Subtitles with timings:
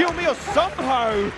[0.00, 1.30] I think he had Gil Mio somehow,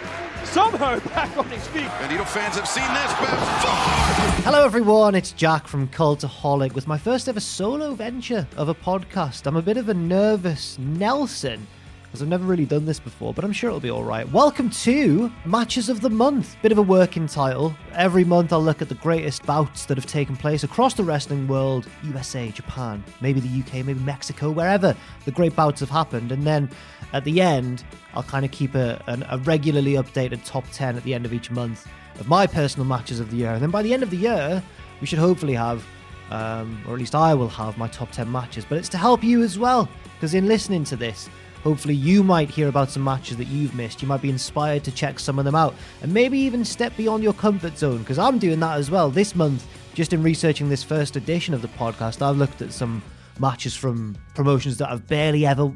[0.45, 1.83] somehow back on his feet.
[1.83, 4.43] Bandido fans have seen this before.
[4.45, 5.15] Hello, everyone.
[5.15, 9.47] It's Jack from Cultaholic with my first ever solo venture of a podcast.
[9.47, 11.67] I'm a bit of a nervous Nelson
[12.13, 14.31] because I've never really done this before, but I'm sure it'll be all right.
[14.31, 16.57] Welcome to Matches of the Month.
[16.61, 17.75] Bit of a working title.
[17.95, 21.49] Every month I'll look at the greatest bouts that have taken place across the wrestling
[21.49, 26.33] world USA, Japan, maybe the UK, maybe Mexico, wherever the great bouts have happened.
[26.33, 26.69] And then
[27.15, 31.15] at the end, I'll kind of keep a, a regularly updated top 10 at the
[31.15, 31.87] end of each month
[32.21, 33.53] of my personal matches of the year.
[33.53, 34.63] And then by the end of the year,
[35.01, 35.83] we should hopefully have,
[36.31, 38.67] um, or at least I will have, my top 10 matches.
[38.69, 41.31] But it's to help you as well, because in listening to this,
[41.63, 44.03] hopefully you might hear about some matches that you've missed.
[44.03, 47.23] You might be inspired to check some of them out, and maybe even step beyond
[47.23, 49.11] your comfort zone, because I'm doing that as well.
[49.11, 53.03] This month, just in researching this first edition of the podcast, I've looked at some
[53.39, 55.73] matches from promotions that I've barely ever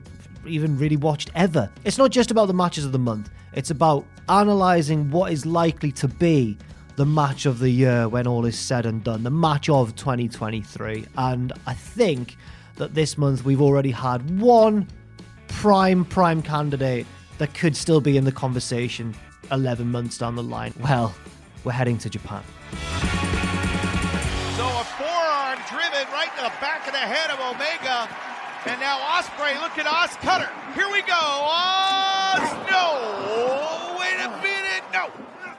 [0.46, 1.70] even really watched ever.
[1.84, 5.92] It's not just about the matches of the month, it's about analysing what is likely
[5.92, 6.56] to be
[6.96, 11.06] the match of the year when all is said and done, the match of 2023.
[11.18, 12.36] And I think
[12.76, 14.88] that this month we've already had one
[15.48, 17.06] prime, prime candidate
[17.38, 19.14] that could still be in the conversation
[19.50, 20.72] 11 months down the line.
[20.80, 21.14] Well,
[21.64, 22.42] we're heading to Japan.
[24.56, 28.08] So a forearm driven right to the back of the head of Omega.
[28.66, 30.50] And now Ospreay, look at Os Cutter.
[30.74, 31.14] Here we go.
[31.14, 33.96] Os, no.
[34.00, 34.82] Wait a minute.
[34.92, 35.10] No.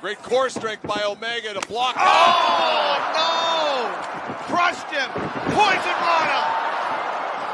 [0.01, 1.95] Great core strength by Omega to block.
[1.97, 4.35] Oh, no.
[4.53, 5.09] Crushed him.
[5.55, 6.66] Poison Rana.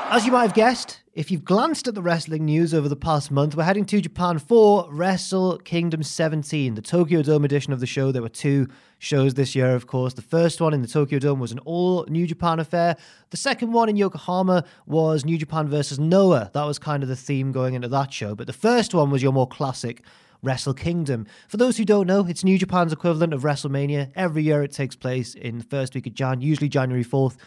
[0.09, 3.31] As you might have guessed, if you've glanced at the wrestling news over the past
[3.31, 7.85] month, we're heading to Japan for Wrestle Kingdom 17, the Tokyo Dome edition of the
[7.85, 8.11] show.
[8.11, 8.67] There were two
[8.99, 10.13] shows this year, of course.
[10.13, 12.95] The first one in the Tokyo Dome was an all New Japan affair.
[13.31, 16.51] The second one in Yokohama was New Japan versus Noah.
[16.53, 18.35] That was kind of the theme going into that show.
[18.35, 20.03] But the first one was your more classic
[20.43, 21.25] Wrestle Kingdom.
[21.47, 24.11] For those who don't know, it's New Japan's equivalent of WrestleMania.
[24.15, 27.37] Every year it takes place in the first week of Jan, usually January 4th.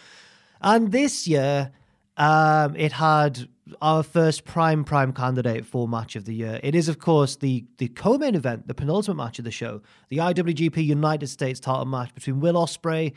[0.60, 1.70] And this year,
[2.16, 3.48] um, it had
[3.82, 6.60] our first prime prime candidate for match of the year.
[6.62, 10.18] It is, of course, the the co-main event, the penultimate match of the show, the
[10.18, 13.12] IWGP United States title match between Will Ospreay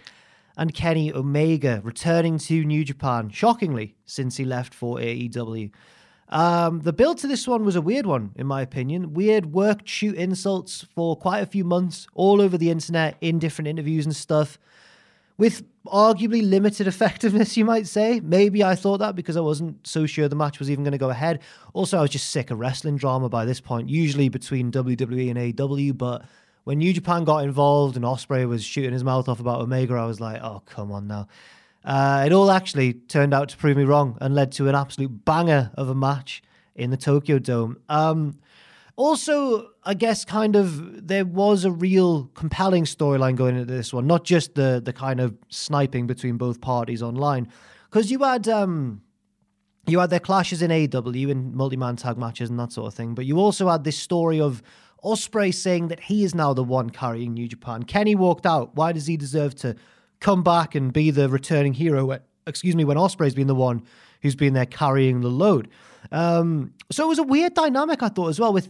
[0.58, 5.72] and Kenny Omega, returning to New Japan, shockingly, since he left for AEW.
[6.30, 9.14] Um, the build to this one was a weird one, in my opinion.
[9.14, 13.68] Weird work shoot insults for quite a few months, all over the internet, in different
[13.68, 14.60] interviews and stuff
[15.40, 18.20] with arguably limited effectiveness, you might say.
[18.20, 21.00] Maybe I thought that because I wasn't so sure the match was even going to
[21.00, 21.40] go ahead.
[21.74, 25.56] Also, I was just sick of wrestling drama by this point, usually between WWE and
[25.56, 25.98] AEW.
[25.98, 26.26] But
[26.66, 30.06] when New Japan got involved and Ospreay was shooting his mouth off about Omega, I
[30.06, 31.28] was like, oh, come on now.
[31.86, 35.24] Uh, it all actually turned out to prove me wrong and led to an absolute
[35.24, 36.44] banger of a match
[36.76, 37.78] in the Tokyo Dome.
[37.88, 38.38] Um,
[39.00, 44.08] also, I guess kind of there was a real compelling storyline going into this one,
[44.08, 47.48] not just the the kind of sniping between both parties online,
[47.90, 49.02] because you had um
[49.88, 53.16] you had their clashes in AEW and multi-man tag matches and that sort of thing,
[53.16, 54.62] but you also had this story of
[55.02, 57.84] Ospreay saying that he is now the one carrying New Japan.
[57.84, 58.76] Kenny walked out.
[58.76, 59.78] Why does he deserve to
[60.20, 62.06] come back and be the returning hero?
[62.06, 63.82] When, excuse me, when Ospreay's been the one
[64.22, 65.70] who's been there carrying the load.
[66.12, 68.70] Um, so it was a weird dynamic, I thought, as well, with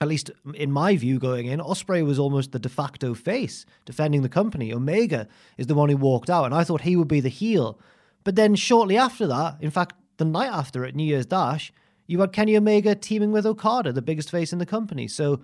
[0.00, 4.22] at least in my view going in, Ospreay was almost the de facto face defending
[4.22, 4.72] the company.
[4.72, 5.26] Omega
[5.56, 7.78] is the one who walked out, and I thought he would be the heel.
[8.24, 11.72] But then shortly after that, in fact, the night after at New Year's Dash,
[12.06, 15.08] you had Kenny Omega teaming with Okada, the biggest face in the company.
[15.08, 15.40] So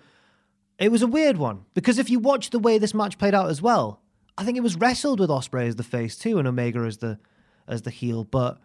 [0.78, 3.48] it was a weird one because if you watch the way this match played out
[3.48, 4.00] as well,
[4.36, 7.18] I think it was wrestled with Ospreay as the face too and Omega as the
[7.68, 8.58] as the heel, but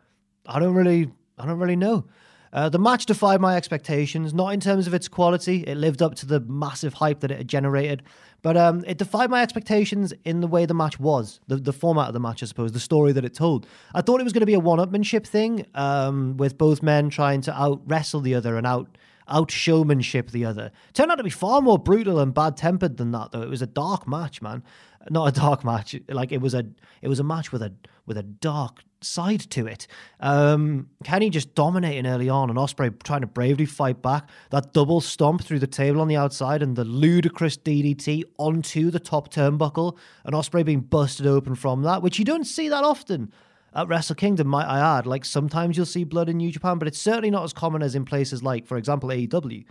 [0.46, 2.06] I don't really I don't really know.
[2.54, 5.64] Uh, the match defied my expectations, not in terms of its quality.
[5.64, 8.04] It lived up to the massive hype that it had generated,
[8.42, 12.08] but um, it defied my expectations in the way the match was, the, the format
[12.08, 13.68] of the match, I suppose, the story that it told.
[13.94, 17.42] I thought it was going to be a one-upmanship thing, um, with both men trying
[17.42, 18.98] to out wrestle the other and out
[19.30, 20.72] out showmanship the other.
[20.94, 23.42] Turned out to be far more brutal and bad tempered than that, though.
[23.42, 24.64] It was a dark match, man.
[25.10, 25.96] Not a dark match.
[26.10, 26.66] Like it was a
[27.02, 27.74] it was a match with a
[28.06, 29.88] with a dark side to it.
[30.20, 34.30] Um, Kenny just dominating early on, and Ospreay trying to bravely fight back.
[34.50, 39.00] That double stomp through the table on the outside, and the ludicrous DDT onto the
[39.00, 43.32] top turnbuckle, and Ospreay being busted open from that, which you don't see that often
[43.78, 45.06] at Wrestle Kingdom, might I add.
[45.06, 47.96] Like sometimes you'll see blood in New Japan, but it's certainly not as common as
[47.96, 49.66] in places like, for example, AEW.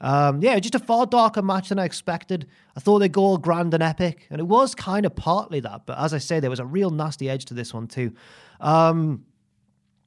[0.00, 2.46] Um, yeah, just a far darker match than I expected.
[2.76, 5.86] I thought they'd go all grand and epic, and it was kind of partly that.
[5.86, 8.12] But as I say, there was a real nasty edge to this one too.
[8.60, 9.24] Um,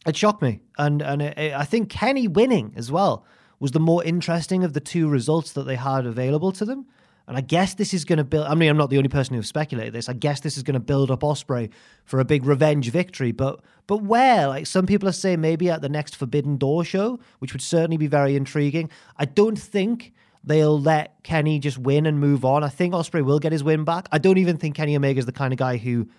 [0.06, 3.26] it shocked me, and and it, it, I think Kenny winning as well
[3.60, 6.88] was the more interesting of the two results that they had available to them.
[7.28, 8.48] And I guess this is going to build.
[8.48, 10.10] I mean, I'm not the only person who's speculated this.
[10.10, 11.70] I guess this is going to build up Ospreay
[12.04, 13.32] for a big revenge victory.
[13.32, 14.48] But but where?
[14.48, 17.98] Like some people are saying, maybe at the next Forbidden Door show, which would certainly
[17.98, 18.90] be very intriguing.
[19.18, 20.14] I don't think
[20.44, 22.64] they'll let Kenny just win and move on.
[22.64, 24.10] I think Ospreay will get his win back.
[24.12, 26.10] I don't even think Kenny Omega is the kind of guy who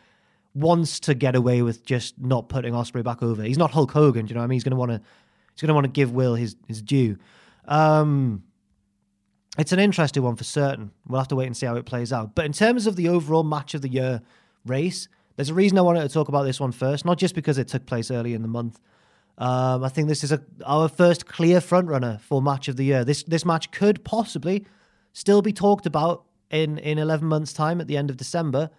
[0.54, 3.42] wants to get away with just not putting Ospreay back over.
[3.42, 4.56] He's not Hulk Hogan, you know what I mean?
[4.56, 5.00] He's going to want to
[5.54, 7.16] he's to want to give Will his his due.
[7.66, 8.44] Um,
[9.58, 10.92] it's an interesting one for certain.
[11.06, 12.34] We'll have to wait and see how it plays out.
[12.34, 14.22] But in terms of the overall match of the year
[14.64, 17.58] race, there's a reason I wanted to talk about this one first, not just because
[17.58, 18.80] it took place early in the month.
[19.38, 23.04] Um, I think this is a, our first clear frontrunner for match of the year.
[23.04, 24.66] This this match could possibly
[25.12, 28.70] still be talked about in in 11 months' time at the end of December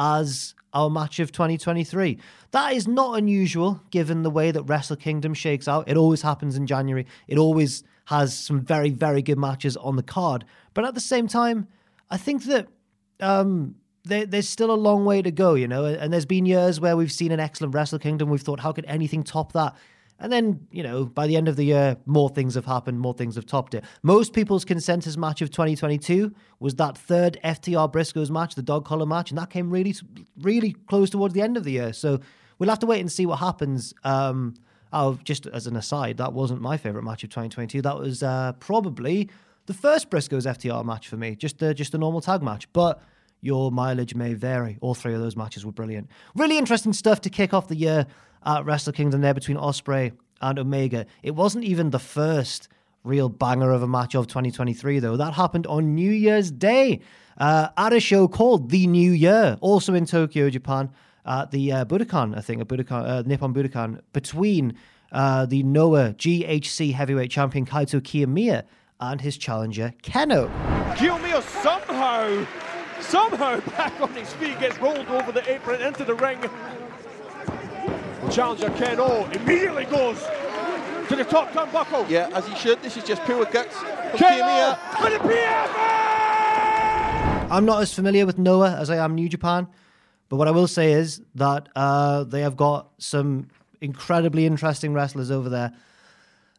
[0.00, 2.18] as our match of 2023.
[2.52, 5.88] That is not unusual given the way that Wrestle Kingdom shakes out.
[5.88, 7.06] It always happens in January.
[7.28, 10.44] It always has some very, very good matches on the card.
[10.72, 11.68] But at the same time,
[12.08, 12.68] I think that
[13.20, 13.74] um,
[14.04, 15.84] there, there's still a long way to go, you know.
[15.84, 18.30] And there's been years where we've seen an excellent Wrestle Kingdom.
[18.30, 19.76] We've thought, how could anything top that?
[20.20, 23.14] And then, you know, by the end of the year, more things have happened, more
[23.14, 23.84] things have topped it.
[24.02, 29.06] Most people's consensus match of 2022 was that third FTR Briscoes match, the dog collar
[29.06, 29.94] match, and that came really,
[30.40, 31.94] really close towards the end of the year.
[31.94, 32.20] So
[32.58, 33.94] we'll have to wait and see what happens.
[34.04, 34.54] Um,
[34.92, 37.80] oh, just as an aside, that wasn't my favorite match of 2022.
[37.80, 39.30] That was uh, probably
[39.66, 42.70] the first Briscoes FTR match for me, just the, just a normal tag match.
[42.74, 43.02] But
[43.40, 44.76] your mileage may vary.
[44.82, 46.10] All three of those matches were brilliant.
[46.34, 48.06] Really interesting stuff to kick off the year
[48.44, 51.06] at Wrestle Kingdom there between Ospreay and Omega.
[51.22, 52.68] It wasn't even the first
[53.04, 55.16] real banger of a match of 2023, though.
[55.16, 57.00] That happened on New Year's Day
[57.38, 60.90] uh, at a show called The New Year, also in Tokyo, Japan,
[61.24, 64.74] at the uh, Budokan, I think, a Budokan, uh, Nippon Budokan, between
[65.12, 68.64] uh, the Noah GHC heavyweight champion Kaito Kiyomiya
[69.00, 70.50] and his challenger Kenoh.
[70.94, 72.46] Kiyomiya somehow,
[73.00, 76.38] somehow back on his feet, gets rolled over the apron into the ring.
[78.28, 80.18] Challenger Kenoh immediately goes
[81.08, 82.08] to the top turnbuckle.
[82.08, 82.80] Yeah, as he should.
[82.82, 85.90] This is just pure guts from Kenoh with the PFA!
[87.50, 89.66] I'm not as familiar with Noah as I am New Japan,
[90.28, 93.48] but what I will say is that uh, they have got some
[93.80, 95.72] incredibly interesting wrestlers over there.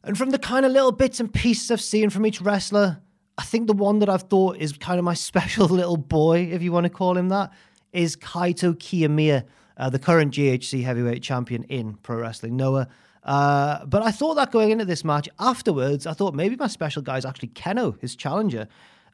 [0.04, 3.00] And from the kind of little bits and pieces I've seen from each wrestler,
[3.38, 6.62] I think the one that I've thought is kind of my special little boy, if
[6.62, 7.52] you want to call him that,
[7.94, 9.46] is Kaito Kiyomiya,
[9.82, 12.88] uh, the current GHC heavyweight champion in Pro Wrestling Noah.
[13.24, 17.02] Uh, but I thought that going into this match afterwards, I thought maybe my special
[17.02, 18.68] guy is actually Kenoh, his challenger.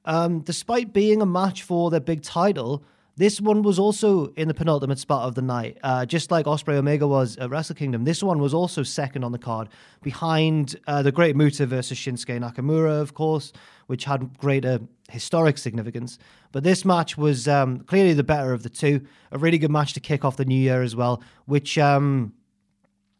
[0.05, 2.83] Um, despite being a match for their big title,
[3.15, 5.77] this one was also in the penultimate spot of the night.
[5.83, 9.31] Uh, just like Ospreay Omega was at Wrestle Kingdom, this one was also second on
[9.31, 9.69] the card
[10.03, 13.53] behind uh, the Great Muta versus Shinsuke Nakamura, of course,
[13.87, 16.17] which had greater historic significance.
[16.51, 19.05] But this match was um, clearly the better of the two.
[19.31, 22.33] A really good match to kick off the new year as well, which um,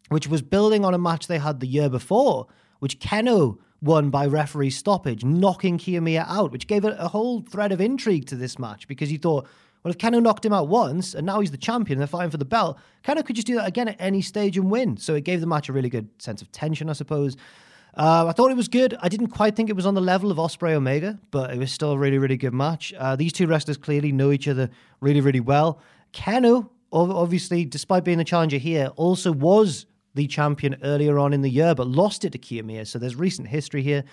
[0.09, 2.47] which was building on a match they had the year before,
[2.79, 7.71] which Kenoh won by referee stoppage, knocking Kiyomiya out, which gave it a whole thread
[7.71, 9.47] of intrigue to this match because you thought,
[9.83, 12.37] well, if Kenoh knocked him out once and now he's the champion, they're fighting for
[12.37, 14.97] the belt, Kenoh could just do that again at any stage and win.
[14.97, 17.37] So it gave the match a really good sense of tension, I suppose.
[17.97, 18.95] Uh, I thought it was good.
[19.01, 21.71] I didn't quite think it was on the level of Ospreay Omega, but it was
[21.71, 22.93] still a really, really good match.
[22.95, 24.69] Uh, these two wrestlers clearly know each other
[25.01, 25.81] really, really well.
[26.13, 31.49] Kenoh, obviously, despite being the challenger here, also was the champion earlier on in the
[31.49, 32.85] year, but lost it to Kiyomiya.
[32.85, 34.03] So there's recent history here.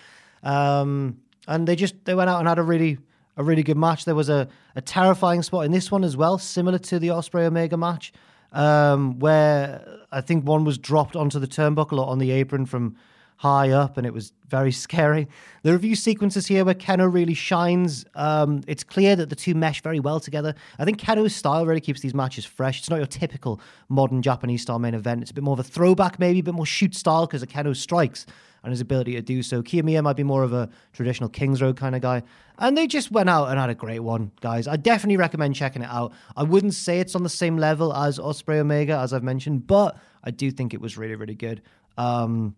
[0.41, 2.97] Um, and they just they went out and had a really
[3.37, 4.05] a really good match.
[4.05, 7.45] There was a, a terrifying spot in this one as well, similar to the Ospreay
[7.45, 8.13] Omega match,
[8.51, 12.95] um, where I think one was dropped onto the turnbuckle or on the apron from
[13.37, 15.27] high up, and it was very scary.
[15.63, 18.05] The review sequences here where Kenoh really shines.
[18.15, 20.55] Um, it's clear that the two mesh very well together.
[20.79, 22.79] I think Kenoh's style really keeps these matches fresh.
[22.79, 25.21] It's not your typical modern Japanese style main event.
[25.21, 27.49] It's a bit more of a throwback, maybe a bit more shoot style because of
[27.49, 28.25] Kenoh's strikes
[28.63, 29.61] and his ability to do so.
[29.61, 32.23] Kiyomiya might be more of a traditional Kings Road kind of guy.
[32.57, 34.67] And they just went out and had a great one, guys.
[34.67, 36.13] I definitely recommend checking it out.
[36.35, 39.97] I wouldn't say it's on the same level as Ospreay Omega, as I've mentioned, but
[40.23, 41.61] I do think it was really, really good.
[41.97, 42.55] Um,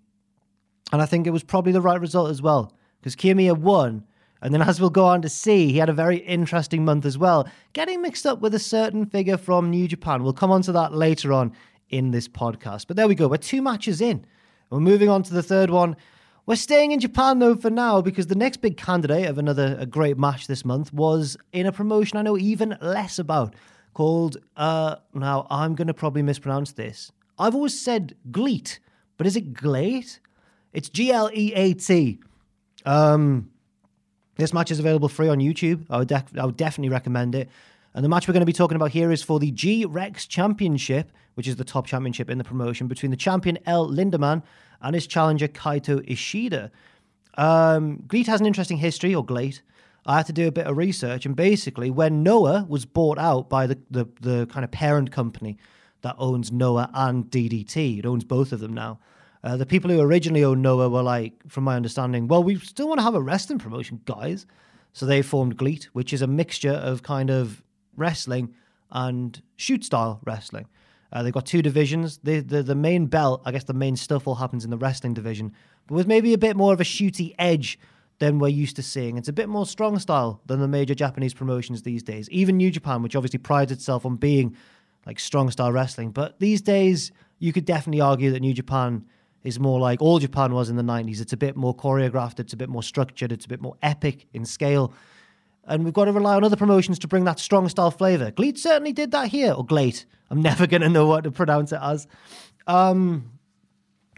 [0.91, 4.05] and I think it was probably the right result as well, because Kiyomiya won.
[4.41, 7.17] And then, as we'll go on to see, he had a very interesting month as
[7.17, 10.23] well, getting mixed up with a certain figure from New Japan.
[10.23, 11.53] We'll come on to that later on
[11.89, 12.87] in this podcast.
[12.87, 13.27] But there we go.
[13.27, 14.25] We're two matches in.
[14.69, 15.95] We're moving on to the third one.
[16.45, 19.85] We're staying in Japan though for now because the next big candidate of another a
[19.85, 23.53] great match this month was in a promotion I know even less about
[23.93, 27.11] called uh now I'm going to probably mispronounce this.
[27.37, 28.79] I've always said Gleet,
[29.17, 30.21] but is it GLEAT?
[30.77, 32.19] It's G L E A T.
[32.85, 33.49] Um,
[34.35, 35.83] this match is available free on YouTube.
[35.89, 37.49] I would, def- I would definitely recommend it.
[37.95, 40.27] And the match we're going to be talking about here is for the G Rex
[40.27, 44.43] Championship, which is the top championship in the promotion, between the champion El Lindaman
[44.79, 46.69] and his challenger Kaito Ishida.
[47.39, 49.63] Um, GLEAT has an interesting history, or GLEAT.
[50.05, 53.49] I had to do a bit of research, and basically, when Noah was bought out
[53.49, 55.57] by the, the, the kind of parent company
[56.01, 58.99] that owns Noah and DDT, it owns both of them now.
[59.43, 62.87] Uh, the people who originally owned Noah were like, from my understanding, well, we still
[62.87, 64.45] want to have a wrestling promotion, guys.
[64.93, 67.63] So they formed GLEAT, which is a mixture of kind of
[67.95, 68.53] wrestling
[68.91, 70.67] and shoot style wrestling.
[71.11, 72.19] Uh, they've got two divisions.
[72.23, 75.13] The, the the main belt, I guess the main stuff all happens in the wrestling
[75.13, 75.53] division,
[75.87, 77.79] but with maybe a bit more of a shooty edge
[78.19, 79.17] than we're used to seeing.
[79.17, 82.29] It's a bit more strong style than the major Japanese promotions these days.
[82.29, 84.55] Even New Japan, which obviously prides itself on being
[85.05, 89.05] like strong style wrestling, but these days you could definitely argue that New Japan
[89.43, 91.21] is more like all Japan was in the 90s.
[91.21, 94.27] It's a bit more choreographed, it's a bit more structured, it's a bit more epic
[94.33, 94.93] in scale.
[95.65, 98.31] And we've got to rely on other promotions to bring that strong style flavour.
[98.31, 100.05] GLEAT certainly did that here, or GLEAT.
[100.29, 102.07] I'm never going to know what to pronounce it as.
[102.67, 103.31] Um,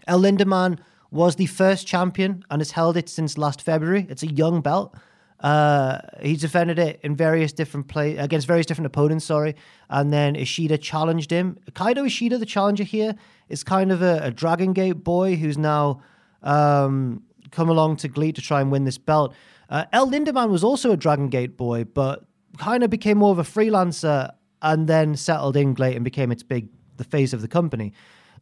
[0.08, 0.80] El Lindaman
[1.12, 4.06] was the first champion and has held it since last February.
[4.10, 4.96] It's a young belt.
[5.42, 9.24] Uh, defended it in various different play against various different opponents.
[9.24, 9.56] Sorry,
[9.90, 11.58] and then Ishida challenged him.
[11.72, 13.16] Kaito Ishida, the challenger here,
[13.48, 16.02] is kind of a, a Dragon Gate boy who's now
[16.44, 19.34] um, come along to GLEAT to try and win this belt.
[19.70, 22.26] Uh, El Lindaman was also a Dragon Gate boy, but
[22.58, 24.32] kind of became more of a freelancer
[24.62, 26.68] and then settled in GLEAT and became its big
[26.98, 27.94] the face of the company.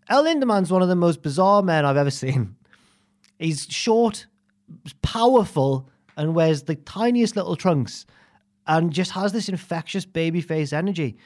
[0.09, 2.55] El Lindaman's one of the most bizarre men I've ever seen.
[3.37, 4.25] He's short,
[5.01, 8.05] powerful, and wears the tiniest little trunks
[8.65, 11.17] and just has this infectious babyface energy.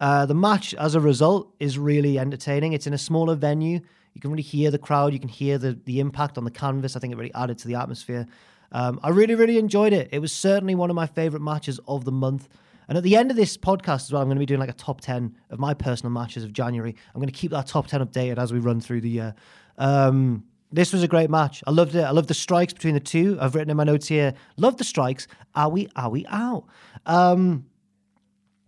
[0.00, 2.72] Uh, the match, as a result, is really entertaining.
[2.72, 3.80] It's in a smaller venue.
[4.14, 5.12] You can really hear the crowd.
[5.12, 6.96] You can hear the the impact on the canvas.
[6.96, 8.26] I think it really added to the atmosphere.
[8.72, 10.08] Um, I really, really enjoyed it.
[10.12, 12.48] It was certainly one of my favorite matches of the month.
[12.88, 14.70] And at the end of this podcast as well, I'm going to be doing like
[14.70, 16.94] a top 10 of my personal matches of January.
[17.14, 19.34] I'm going to keep that top 10 updated as we run through the year.
[19.78, 21.62] Um, this was a great match.
[21.66, 22.02] I loved it.
[22.02, 23.38] I loved the strikes between the two.
[23.40, 25.28] I've written in my notes here, love the strikes.
[25.54, 26.64] Are we, are we out?
[27.06, 27.66] Um,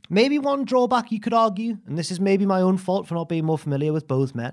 [0.08, 3.28] maybe one drawback you could argue, and this is maybe my own fault for not
[3.28, 4.52] being more familiar with both men,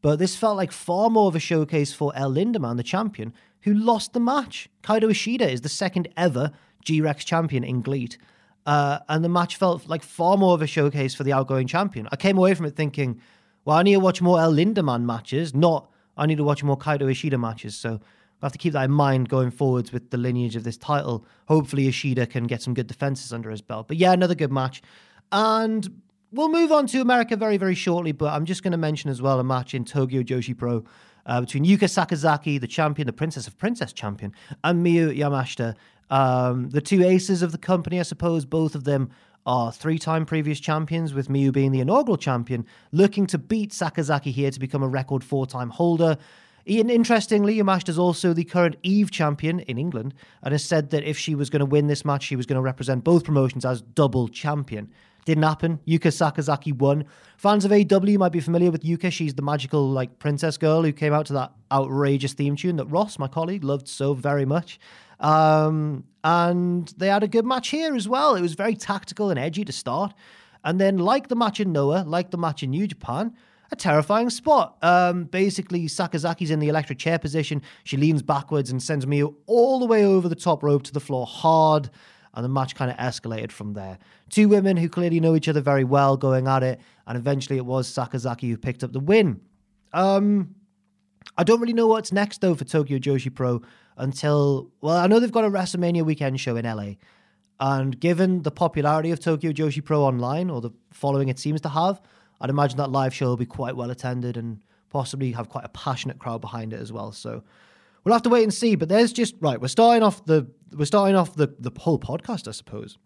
[0.00, 3.74] but this felt like far more of a showcase for El Lindaman, the champion, who
[3.74, 4.68] lost the match.
[4.82, 6.52] Kaito Ishida is the second ever
[6.84, 8.16] G-Rex champion in GLEAT.
[8.64, 12.08] Uh, and the match felt like far more of a showcase for the outgoing champion.
[12.12, 13.20] I came away from it thinking,
[13.64, 16.76] well, I need to watch more El Lindaman matches, not I need to watch more
[16.76, 17.76] Kaito Ishida matches.
[17.76, 18.00] So
[18.42, 21.24] I have to keep that in mind going forwards with the lineage of this title.
[21.46, 23.88] Hopefully, Ishida can get some good defenses under his belt.
[23.88, 24.82] But yeah, another good match.
[25.32, 28.12] And we'll move on to America very, very shortly.
[28.12, 30.84] But I'm just going to mention as well a match in Tokyo Joshi Pro
[31.26, 34.32] uh, between Yuka Sakazaki, the champion, the Princess of Princess champion,
[34.64, 35.74] and Miyu Yamashita.
[36.10, 39.10] Um, the two aces of the company, I suppose, both of them
[39.48, 44.30] are three time previous champions, with Miyu being the inaugural champion, looking to beat Sakazaki
[44.30, 46.18] here to become a record four time holder.
[46.68, 50.12] Ian, interestingly, Yamashita is also the current Eve champion in England
[50.42, 52.56] and has said that if she was going to win this match, she was going
[52.56, 54.92] to represent both promotions as double champion.
[55.24, 55.80] Didn't happen.
[55.86, 57.06] Yuka Sakazaki won.
[57.38, 59.10] Fans of AEW might be familiar with Yuka.
[59.10, 62.86] She's the magical like princess girl who came out to that outrageous theme tune that
[62.86, 64.78] Ross, my colleague, loved so very much.
[65.20, 68.34] Um, and they had a good match here as well.
[68.34, 70.14] It was very tactical and edgy to start.
[70.64, 73.34] And then, like the match in Noah, like the match in New Japan,
[73.70, 74.76] a terrifying spot.
[74.82, 77.62] Um, basically, Sakazaki's in the electric chair position.
[77.84, 81.00] She leans backwards and sends Miyu all the way over the top rope to the
[81.00, 81.90] floor hard.
[82.34, 83.98] and the match kind of escalated from there.
[84.30, 87.66] Two women who clearly know each other very well going at it, and eventually it
[87.66, 89.40] was Sakazaki who picked up the win.
[89.92, 90.54] Um,
[91.36, 93.62] I don't really know what's next though for Tokyo Joshi Pro
[93.98, 96.94] until well, I know they've got a WrestleMania weekend show in LA.
[97.60, 101.68] And given the popularity of Tokyo Joshi Pro online, or the following it seems to
[101.68, 102.00] have,
[102.40, 105.68] I'd imagine that live show will be quite well attended and possibly have quite a
[105.70, 107.10] passionate crowd behind it as well.
[107.10, 107.42] So
[108.04, 108.76] we'll have to wait and see.
[108.76, 109.60] But there's just right.
[109.60, 112.96] We're starting off the we're starting off the the whole podcast, I suppose,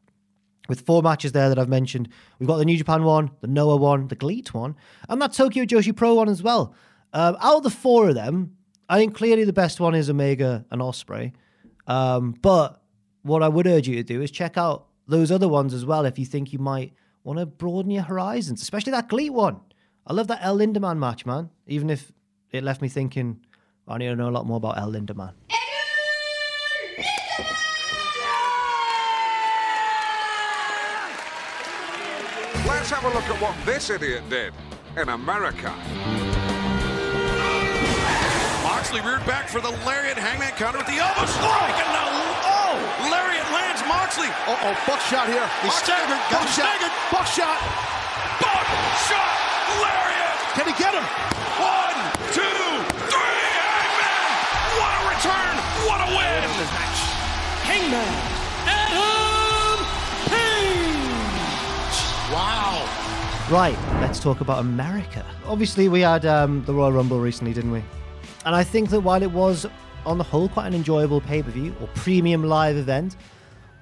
[0.69, 2.09] with four matches there that I've mentioned.
[2.39, 4.77] We've got the New Japan one, the Noah one, the GLEAT one,
[5.09, 6.75] and that Tokyo Joshi Pro one as well.
[7.15, 8.57] Um, out of the four of them,
[8.89, 11.33] I think clearly the best one is Omega and Ospreay.
[11.87, 12.83] Um, but
[13.23, 16.05] what I would urge you to do is check out those other ones as well
[16.05, 16.93] if you think you might
[17.25, 19.61] want to broaden your horizons, especially that GLEAT one.
[20.07, 21.51] I love that El Lindaman match, man.
[21.67, 22.13] Even if
[22.51, 23.41] it left me thinking,
[23.87, 25.33] I need to know a lot more about El Lindaman.
[32.67, 34.53] Let's have a look at what this idiot did
[34.97, 35.73] in America.
[38.93, 40.21] Moxley reared back for the lariat.
[40.21, 41.81] Hangman counter with the elbow strike.
[41.81, 42.13] And now,
[42.45, 42.77] oh,
[43.09, 44.29] lariat lands Moxley.
[44.45, 45.49] Uh-oh, buckshot here.
[45.65, 46.21] He's staggered.
[46.29, 46.77] Got him Buckshot.
[46.77, 46.93] staggered.
[47.09, 47.57] Buckshot.
[48.37, 49.33] Buckshot
[49.81, 50.37] lariat.
[50.53, 51.07] Can he get him?
[51.57, 51.97] One,
[52.37, 52.69] two,
[53.09, 53.41] three.
[53.65, 54.29] Hangman.
[54.77, 55.55] What a return.
[55.89, 56.45] What a win.
[57.65, 58.13] Hangman
[58.69, 59.81] Adam
[60.29, 61.97] Page.
[62.29, 62.85] Wow.
[63.49, 65.25] Right, let's talk about America.
[65.47, 67.83] Obviously, we had um, the Royal Rumble recently, didn't we?
[68.45, 69.67] And I think that while it was,
[70.05, 73.17] on the whole, quite an enjoyable pay per view or premium live event,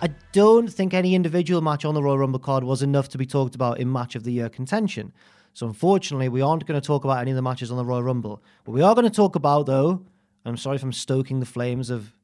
[0.03, 3.27] I don't think any individual match on the Royal Rumble card was enough to be
[3.27, 5.13] talked about in match of the year contention.
[5.55, 8.03] So, unfortunately, we aren't going to talk about any of the matches on the Royal
[8.03, 8.43] Rumble.
[8.65, 10.05] What we are going to talk about, though,
[10.45, 12.15] I'm sorry if I'm stoking the flames of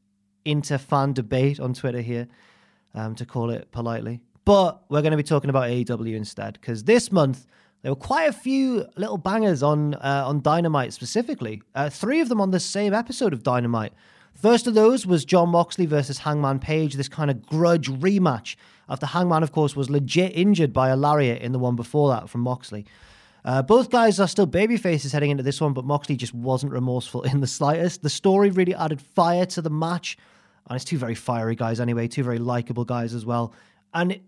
[0.44, 2.28] inter fan debate on Twitter here,
[2.94, 4.20] um, to call it politely.
[4.44, 7.46] But we're going to be talking about AEW instead because this month
[7.86, 11.62] there were quite a few little bangers on uh, on Dynamite specifically.
[11.72, 13.92] Uh, three of them on the same episode of Dynamite.
[14.34, 18.56] First of those was Jon Moxley versus Hangman Page, this kind of grudge rematch
[18.88, 22.28] after Hangman, of course, was legit injured by a lariat in the one before that
[22.28, 22.86] from Moxley.
[23.44, 26.72] Uh, both guys are still baby faces heading into this one, but Moxley just wasn't
[26.72, 28.02] remorseful in the slightest.
[28.02, 30.18] The story really added fire to the match,
[30.68, 33.54] and it's two very fiery guys anyway, two very likable guys as well.
[33.94, 34.18] And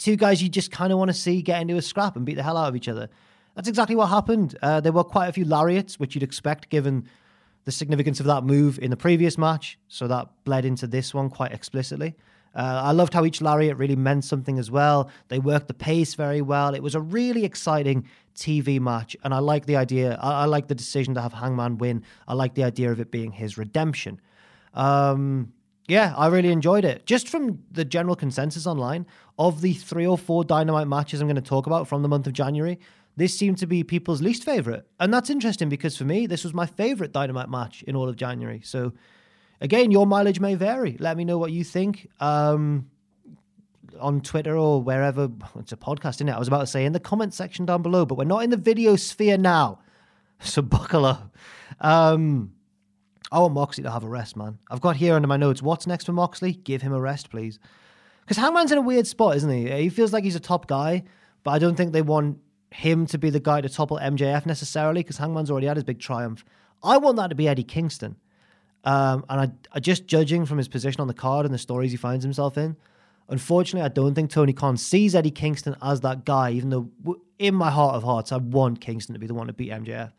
[0.00, 2.34] two guys you just kind of want to see get into a scrap and beat
[2.34, 3.08] the hell out of each other.
[3.54, 4.58] That's exactly what happened.
[4.62, 7.06] Uh, there were quite a few lariats, which you'd expect given
[7.64, 9.78] the significance of that move in the previous match.
[9.88, 12.16] So that bled into this one quite explicitly.
[12.54, 15.10] Uh, I loved how each lariat really meant something as well.
[15.28, 16.74] They worked the pace very well.
[16.74, 20.18] It was a really exciting TV match, and I like the idea.
[20.20, 22.02] I, I like the decision to have Hangman win.
[22.26, 24.20] I like the idea of it being his redemption.
[24.74, 25.52] Um,
[25.90, 27.04] yeah, I really enjoyed it.
[27.04, 29.06] Just from the general consensus online
[29.38, 32.28] of the three or four dynamite matches I'm going to talk about from the month
[32.28, 32.78] of January,
[33.16, 34.86] this seemed to be people's least favorite.
[35.00, 38.14] And that's interesting because for me, this was my favorite dynamite match in all of
[38.14, 38.60] January.
[38.64, 38.92] So,
[39.60, 40.96] again, your mileage may vary.
[41.00, 42.88] Let me know what you think um,
[43.98, 45.28] on Twitter or wherever.
[45.58, 46.32] It's a podcast, isn't it?
[46.32, 48.50] I was about to say in the comment section down below, but we're not in
[48.50, 49.80] the video sphere now.
[50.38, 51.36] So, buckle up.
[51.80, 52.52] Um,
[53.32, 54.58] I want Moxley to have a rest, man.
[54.70, 56.52] I've got here under my notes, what's next for Moxley?
[56.52, 57.58] Give him a rest, please.
[58.22, 59.70] Because Hangman's in a weird spot, isn't he?
[59.70, 61.04] He feels like he's a top guy,
[61.44, 62.38] but I don't think they want
[62.72, 66.00] him to be the guy to topple MJF necessarily, because Hangman's already had his big
[66.00, 66.44] triumph.
[66.82, 68.16] I want that to be Eddie Kingston.
[68.84, 71.90] Um, and I, I just judging from his position on the card and the stories
[71.90, 72.76] he finds himself in,
[73.28, 76.90] unfortunately, I don't think Tony Khan sees Eddie Kingston as that guy, even though
[77.38, 80.12] in my heart of hearts, I want Kingston to be the one to beat MJF.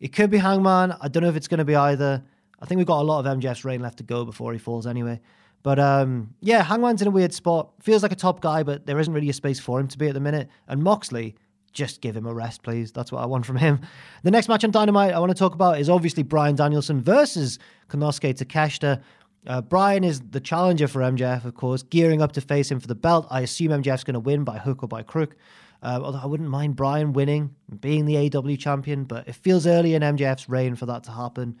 [0.00, 0.96] It could be Hangman.
[1.00, 2.22] I don't know if it's going to be either.
[2.60, 4.86] I think we've got a lot of MJF's reign left to go before he falls
[4.86, 5.20] anyway.
[5.62, 7.70] But um, yeah, Hangman's in a weird spot.
[7.80, 10.08] Feels like a top guy, but there isn't really a space for him to be
[10.08, 10.48] at the minute.
[10.68, 11.34] And Moxley,
[11.72, 12.92] just give him a rest, please.
[12.92, 13.80] That's what I want from him.
[14.22, 17.58] The next match on Dynamite I want to talk about is obviously Bryan Danielson versus
[17.88, 19.02] Konosuke Takeshita.
[19.46, 22.86] Uh, Bryan is the challenger for MJF, of course, gearing up to face him for
[22.86, 23.26] the belt.
[23.30, 25.36] I assume MJF's going to win by hook or by crook.
[25.82, 29.94] Uh, although I wouldn't mind Bryan winning, being the AEW champion, but it feels early
[29.94, 31.56] in MJF's reign for that to happen.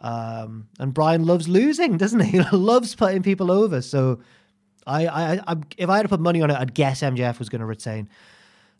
[0.00, 2.40] Um, and Bryan loves losing, doesn't he?
[2.52, 3.82] Loves putting people over.
[3.82, 4.20] So,
[4.86, 7.48] I, I, I, if I had to put money on it, I'd guess MJF was
[7.48, 8.08] going to retain.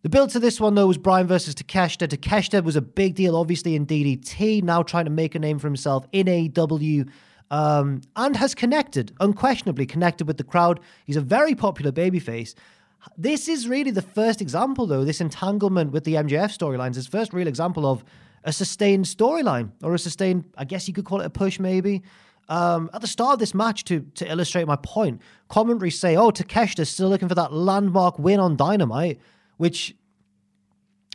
[0.03, 2.07] The build to this one, though, was Bryan versus Takeshita.
[2.07, 5.67] Takeshita was a big deal, obviously, in DDT, now trying to make a name for
[5.67, 7.09] himself in AEW.
[7.51, 10.79] um, and has connected, unquestionably connected with the crowd.
[11.07, 12.55] He's a very popular babyface.
[13.17, 17.33] This is really the first example, though, this entanglement with the MJF storylines, his first
[17.33, 18.05] real example of
[18.45, 22.03] a sustained storyline or a sustained, I guess you could call it a push maybe.
[22.49, 26.31] Um, at the start of this match, to to illustrate my point, commentaries say, "Oh,
[26.31, 29.21] Takeshita's still looking for that landmark win on Dynamite,"
[29.57, 29.97] which,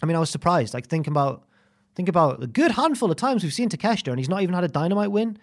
[0.03, 0.73] I mean, I was surprised.
[0.73, 1.43] Like think about
[1.95, 4.65] think about a good handful of times we've seen Takeshita, and he's not even had
[4.65, 5.37] a Dynamite win.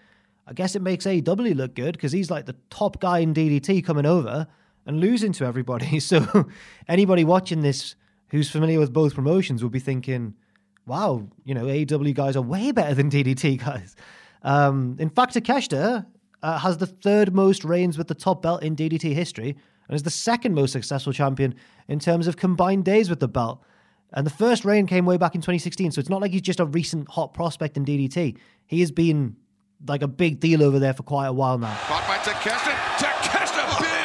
[0.45, 3.83] I guess it makes AEW look good because he's like the top guy in DDT
[3.83, 4.47] coming over
[4.85, 5.99] and losing to everybody.
[6.09, 6.49] So
[6.87, 7.95] anybody watching this
[8.29, 10.35] who's familiar with both promotions will be thinking,
[10.85, 13.95] "Wow, you know, AEW guys are way better than DDT guys."
[14.43, 16.05] Um, in fact, Takeshita
[16.41, 20.03] uh, has the third most reigns with the top belt in DDT history and is
[20.03, 21.55] the second most successful champion
[21.87, 23.61] in terms of combined days with the belt.
[24.13, 26.59] And the first reign came way back in 2016, so it's not like he's just
[26.59, 28.37] a recent hot prospect in DDT.
[28.65, 29.35] He has been
[29.87, 31.75] like a big deal over there for quite a while now.
[31.83, 32.73] Caught by Takeshita.
[32.97, 33.98] Takeshita, big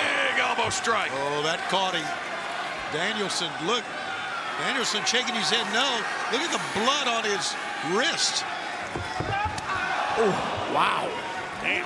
[0.64, 1.10] elbow strike.
[1.12, 2.06] Oh, that caught him.
[2.92, 3.84] Danielson, look.
[4.64, 5.84] Danielson shaking his head no.
[6.32, 7.52] Look at the blood on his
[7.92, 8.44] wrist.
[10.16, 10.32] Oh,
[10.72, 11.04] wow.
[11.60, 11.84] Damn.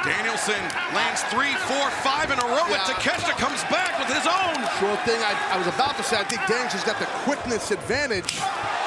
[0.00, 0.56] Danielson
[0.96, 4.56] lands three, four, five in a row, but Takeshita comes back with his own.
[4.80, 5.20] Sure thing.
[5.20, 8.40] I, I was about to say, I think Danielson's got the quickness advantage,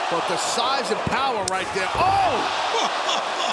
[0.10, 1.89] but the size and power right there.
[1.93, 3.49] Oh!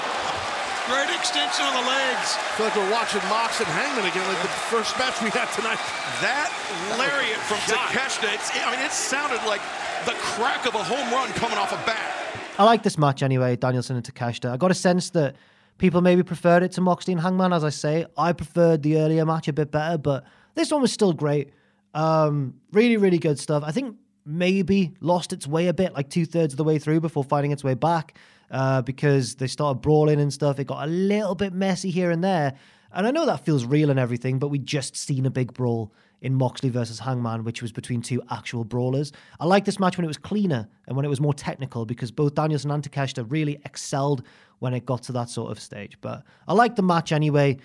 [0.91, 2.35] Great extension on the legs.
[2.35, 5.47] I feel like we're watching Mox and Hangman again, like the first match we had
[5.55, 5.79] tonight.
[6.19, 6.51] That
[6.99, 9.61] lariat from Takeshita, it's, I mean, it sounded like
[10.05, 12.11] the crack of a home run coming off a bat.
[12.59, 14.51] I like this match anyway, Danielson and Takeshita.
[14.51, 15.37] I got a sense that
[15.77, 18.05] people maybe preferred it to Moxley and Hangman, as I say.
[18.17, 20.25] I preferred the earlier match a bit better, but
[20.55, 21.53] this one was still great.
[21.93, 23.63] Um, really, really good stuff.
[23.65, 26.99] I think maybe lost its way a bit, like two thirds of the way through
[26.99, 28.17] before finding its way back,
[28.51, 30.59] uh, because they started brawling and stuff.
[30.59, 32.53] It got a little bit messy here and there.
[32.93, 35.93] And I know that feels real and everything, but we just seen a big brawl
[36.21, 39.11] in Moxley versus Hangman, which was between two actual brawlers.
[39.39, 42.11] I like this match when it was cleaner and when it was more technical because
[42.11, 44.23] both Danielson and Takeshita really excelled
[44.59, 45.97] when it got to that sort of stage.
[46.01, 47.57] But I like the match anyway.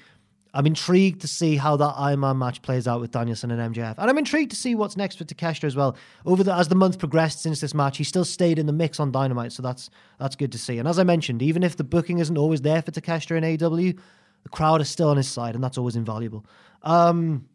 [0.56, 3.96] I'm intrigued to see how that Iron Man match plays out with Danielson and MJF.
[3.98, 5.98] And I'm intrigued to see what's next for Takeshita as well.
[6.24, 8.98] Over the as the month progressed since this match, he still stayed in the mix
[8.98, 10.78] on Dynamite, so that's that's good to see.
[10.78, 13.98] And as I mentioned, even if the booking isn't always there for Takeshita in AEW,
[14.44, 16.46] the crowd is still on his side, and that's always invaluable.
[16.82, 17.46] Um,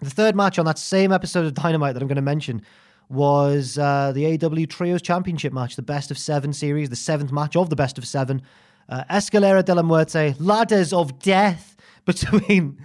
[0.00, 2.62] the third match on that same episode of Dynamite that I'm going to mention
[3.10, 7.54] was uh, the AEW Trios Championship match, the best of seven series, the seventh match
[7.54, 8.40] of the best of seven.
[8.88, 11.73] Uh, Escalera de la Muerte, ladders of death
[12.44, 12.78] between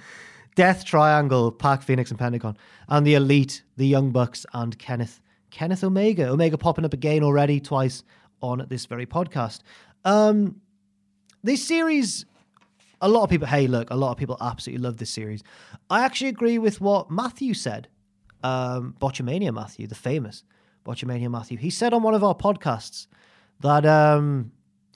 [0.56, 5.84] Death Triangle, Pac, Fénix, and Pentagon, and the Elite, the Young Bucks, and Kenneth Kenneth
[5.84, 6.30] Omega.
[6.30, 8.04] Omega popping up again already twice
[8.42, 9.62] on this very podcast.
[10.06, 10.62] Um,
[11.44, 12.26] this series
[13.02, 15.44] a lot of people, hey, look, a lot of people absolutely love this series.
[15.90, 17.88] I actually agree with what Matthew said.
[18.44, 20.44] Um, Botchamania Matthew, the famous
[20.86, 21.58] Botchamania Matthew.
[21.58, 23.08] He said on one of our podcasts
[23.60, 24.52] that, um,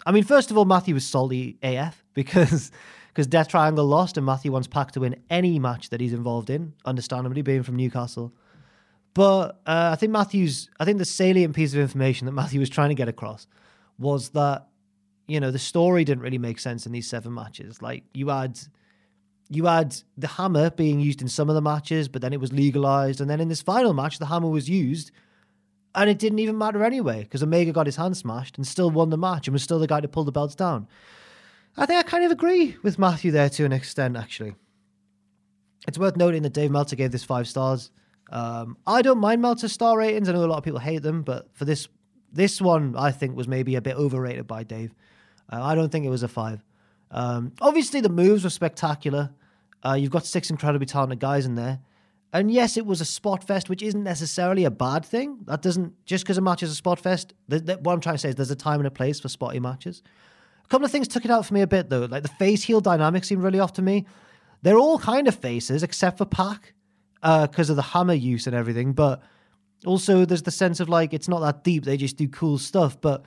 [0.05, 2.71] I mean, first of all, Matthew was salty AF because
[3.13, 6.49] because Death Triangle lost and Matthew wants Pac to win any match that he's involved
[6.49, 8.33] in, understandably, being from Newcastle.
[9.13, 12.69] But uh, I think Matthew's, I think the salient piece of information that Matthew was
[12.69, 13.45] trying to get across
[13.99, 14.67] was that
[15.27, 17.81] you know the story didn't really make sense in these seven matches.
[17.81, 18.59] Like you had
[19.49, 22.51] you had the hammer being used in some of the matches, but then it was
[22.51, 25.11] legalized, and then in this final match, the hammer was used,
[25.93, 29.11] and it didn't even matter anyway because Omega got his hand smashed and still won
[29.11, 30.87] the match and was still the guy to pull the belts down.
[31.75, 34.15] I think I kind of agree with Matthew there to an extent.
[34.15, 34.55] Actually,
[35.87, 37.91] it's worth noting that Dave Meltzer gave this five stars.
[38.31, 40.29] Um, I don't mind Meltzer's star ratings.
[40.29, 41.87] I know a lot of people hate them, but for this
[42.31, 44.93] this one, I think was maybe a bit overrated by Dave.
[45.51, 46.63] Uh, I don't think it was a five.
[47.11, 49.31] Um, obviously, the moves were spectacular.
[49.85, 51.79] Uh, you've got six incredibly talented guys in there.
[52.31, 55.37] And yes, it was a spot fest, which isn't necessarily a bad thing.
[55.45, 58.29] That doesn't, just because a match is a spot fest, what I'm trying to say
[58.29, 60.01] is there's a time and a place for spotty matches.
[60.63, 62.05] A couple of things took it out for me a bit, though.
[62.05, 64.05] Like the face heel dynamic seemed really off to me.
[64.61, 66.73] They're all kind of faces, except for Pac,
[67.21, 68.93] because uh, of the hammer use and everything.
[68.93, 69.21] But
[69.85, 71.83] also, there's the sense of like, it's not that deep.
[71.83, 72.99] They just do cool stuff.
[72.99, 73.25] But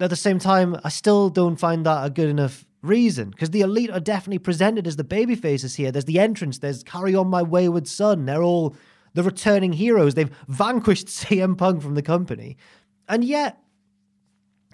[0.00, 3.60] at the same time, I still don't find that a good enough reason because the
[3.60, 5.90] elite are definitely presented as the baby faces here.
[5.90, 8.24] There's the entrance, there's Carry On My Wayward Son.
[8.24, 8.76] They're all
[9.14, 10.14] the returning heroes.
[10.14, 12.56] They've vanquished CM Punk from the company.
[13.08, 13.58] And yet,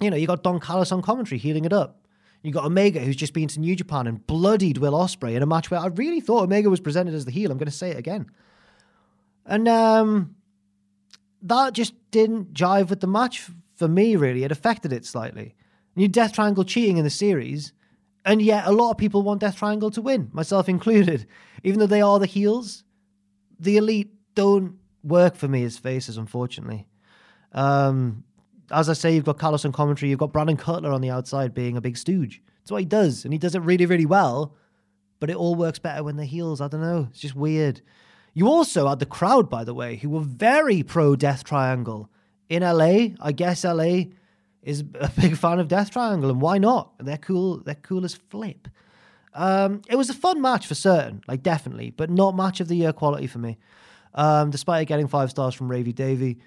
[0.03, 2.03] you know, you got Don Callis on commentary heeling it up.
[2.43, 5.47] You got Omega, who's just been to New Japan and bloodied Will Ospreay in a
[5.47, 7.53] match where I really thought Omega was presented as the heel.
[7.53, 8.27] I'm going to say it again.
[9.47, 10.35] And um,
[11.43, 14.43] that just didn't jive with the match for me, really.
[14.43, 15.55] It affected it slightly.
[15.95, 17.73] New Death Triangle cheating in the series,
[18.25, 21.27] and yet a lot of people want Death Triangle to win, myself included.
[21.65, 22.83] Even though they are the heels,
[23.61, 26.89] the elite don't work for me as faces, unfortunately.
[27.53, 28.25] Um,
[28.71, 31.55] as I say, you've got Callis on commentary, you've got Brandon Cutler on the outside
[31.55, 32.43] being a big stooge.
[32.61, 34.55] That's what he does, and he does it really, really well.
[35.21, 36.61] But it all works better when the heels.
[36.61, 37.09] I don't know.
[37.11, 37.81] It's just weird.
[38.35, 42.11] You also had the crowd, by the way, who were very pro Death Triangle
[42.49, 43.15] in LA.
[43.21, 44.05] I guess LA
[44.63, 46.93] is a big fan of Death Triangle, and why not?
[46.99, 47.59] They're cool.
[47.59, 48.69] They're cool as flip.
[49.35, 52.77] Um, it was a fun match for certain, like definitely, but not match of the
[52.77, 53.59] year quality for me.
[54.15, 56.39] Um, despite getting five stars from Ravy Davy,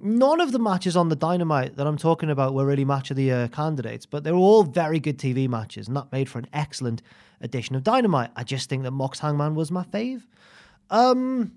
[0.00, 3.16] none of the matches on the Dynamite that I'm talking about were really match of
[3.16, 6.38] the year candidates, but they were all very good TV matches, and that made for
[6.38, 7.02] an excellent
[7.40, 8.30] edition of Dynamite.
[8.36, 10.22] I just think that Mox Hangman was my fave.
[10.90, 11.52] Um,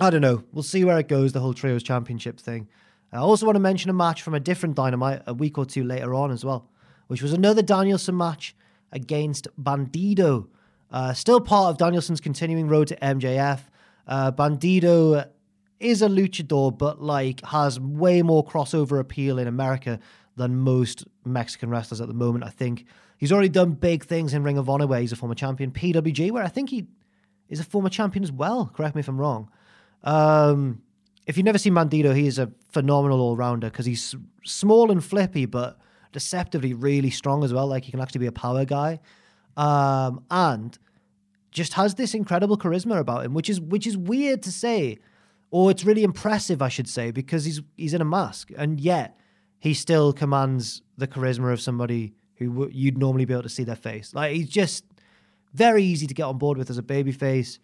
[0.00, 0.44] I don't know.
[0.52, 1.32] We'll see where it goes.
[1.32, 2.68] The whole trios championship thing.
[3.12, 5.82] I also want to mention a match from a different Dynamite a week or two
[5.82, 6.68] later on as well,
[7.08, 8.54] which was another Danielson match
[8.92, 10.46] against Bandido.
[10.90, 13.60] Uh, still part of Danielson's continuing road to MJF.
[14.06, 15.28] Uh, Bandido
[15.80, 19.98] is a luchador, but like has way more crossover appeal in America
[20.36, 22.44] than most Mexican wrestlers at the moment.
[22.44, 22.84] I think
[23.16, 25.72] he's already done big things in Ring of Honor, where he's a former champion.
[25.72, 26.86] PWG, where I think he
[27.48, 28.70] is a former champion as well.
[28.74, 29.50] Correct me if I'm wrong.
[30.04, 30.82] Um,
[31.26, 34.14] if you've never seen Bandido, he is a phenomenal all rounder because he's
[34.44, 35.78] small and flippy, but
[36.12, 37.66] deceptively really strong as well.
[37.66, 39.00] Like he can actually be a power guy,
[39.56, 40.78] um, and
[41.50, 44.98] just has this incredible charisma about him, which is which is weird to say,
[45.50, 49.18] or it's really impressive, I should say, because he's he's in a mask, and yet
[49.58, 53.64] he still commands the charisma of somebody who w- you'd normally be able to see
[53.64, 54.14] their face.
[54.14, 54.84] Like he's just
[55.52, 57.58] very easy to get on board with as a babyface.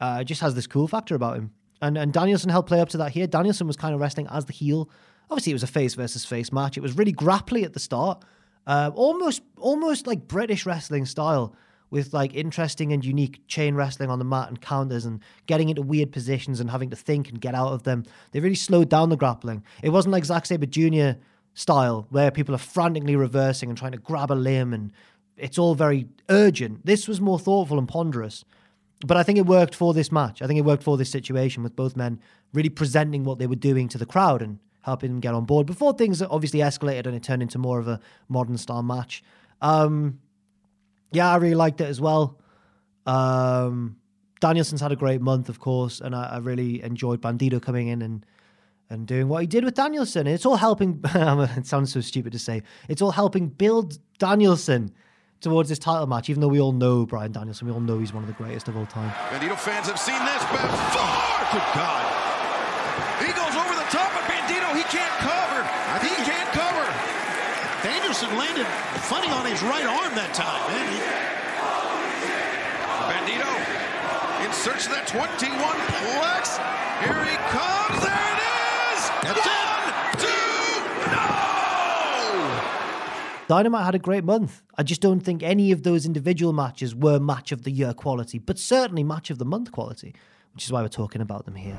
[0.00, 1.52] Uh, just has this cool factor about him.
[1.80, 3.26] And and Danielson helped play up to that here.
[3.26, 4.90] Danielson was kind of wrestling as the heel.
[5.30, 6.76] Obviously, it was a face versus face match.
[6.76, 8.24] It was really grapply at the start,
[8.66, 11.54] uh, almost almost like British wrestling style,
[11.90, 15.82] with like interesting and unique chain wrestling on the mat and counters and getting into
[15.82, 18.04] weird positions and having to think and get out of them.
[18.32, 19.64] They really slowed down the grappling.
[19.82, 21.18] It wasn't like Zack Sabre Jr.
[21.54, 24.92] style where people are frantically reversing and trying to grab a limb and
[25.36, 26.84] it's all very urgent.
[26.84, 28.44] This was more thoughtful and ponderous.
[29.06, 30.42] But I think it worked for this match.
[30.42, 32.20] I think it worked for this situation with both men
[32.52, 35.66] really presenting what they were doing to the crowd and helping them get on board
[35.66, 39.22] before things obviously escalated and it turned into more of a modern style match.
[39.60, 40.18] Um,
[41.12, 42.38] yeah, I really liked it as well.
[43.06, 43.96] Um,
[44.40, 48.02] Danielson's had a great month, of course, and I, I, really enjoyed Bandido coming in
[48.02, 48.24] and
[48.90, 50.26] and doing what he did with Danielson.
[50.26, 51.00] And it's all helping.
[51.04, 52.62] it sounds so stupid to say.
[52.88, 54.92] It's all helping build Danielson
[55.40, 58.12] towards this title match, even though we all know Bryan Danielson, we all know he's
[58.12, 59.10] one of the greatest of all time.
[59.30, 60.68] Bandido fans have seen this before.
[61.52, 62.04] Good God.
[63.22, 64.76] He goes over the top of Bandido.
[64.76, 65.60] He can't cover.
[65.64, 66.68] I think he can't cover.
[68.28, 68.66] Danielson landed
[69.02, 70.92] funny on his right arm that time, man.
[70.92, 71.00] He...
[73.08, 73.48] Bandido
[74.44, 75.56] in search of that 21
[75.88, 76.58] plex.
[77.04, 78.02] Here he comes.
[78.04, 78.40] There it
[78.94, 79.10] is.
[79.22, 79.58] That's it.
[83.48, 84.62] Dynamite had a great month.
[84.76, 88.38] I just don't think any of those individual matches were match of the year quality,
[88.38, 90.14] but certainly match of the month quality,
[90.52, 91.78] which is why we're talking about them here.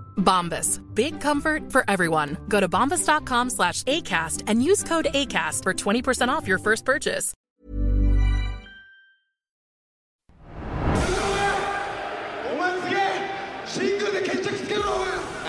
[0.17, 0.79] Bombas.
[0.95, 2.37] Big comfort for everyone.
[2.47, 7.33] Go to bombas.com slash ACAST and use code ACAST for 20% off your first purchase.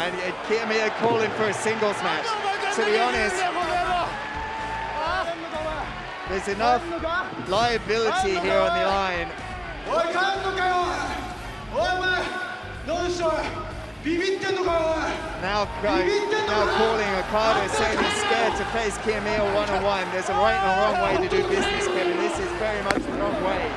[0.02, 0.16] And
[0.48, 2.26] Kiyomiya calling for a singles match.
[2.74, 3.36] To be honest,
[6.28, 6.82] there's enough
[7.48, 9.28] liability here on the line.
[14.04, 20.10] Now, now calling Okada, saying he's scared to face Kiyomiya one-on-one.
[20.10, 22.16] There's a right and a wrong way to do business, Kevin.
[22.16, 23.72] This is very much the wrong way.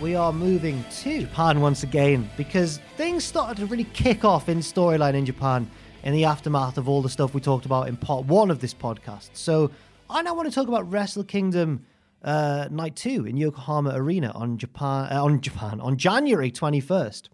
[0.00, 4.58] we are moving to Japan once again because things started to really kick off in
[4.58, 5.70] storyline in Japan
[6.04, 8.72] in the aftermath of all the stuff we talked about in part one of this
[8.72, 9.30] podcast.
[9.34, 9.70] So
[10.08, 11.84] I now want to talk about Wrestle Kingdom
[12.22, 17.30] uh, Night Two in Yokohama Arena on Japan uh, on Japan on January twenty first.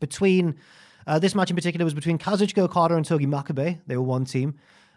[0.00, 0.56] Between
[1.06, 3.80] uh, this match in particular was between Kazuchika Okada and Togi Makabe.
[3.86, 4.54] They were one team.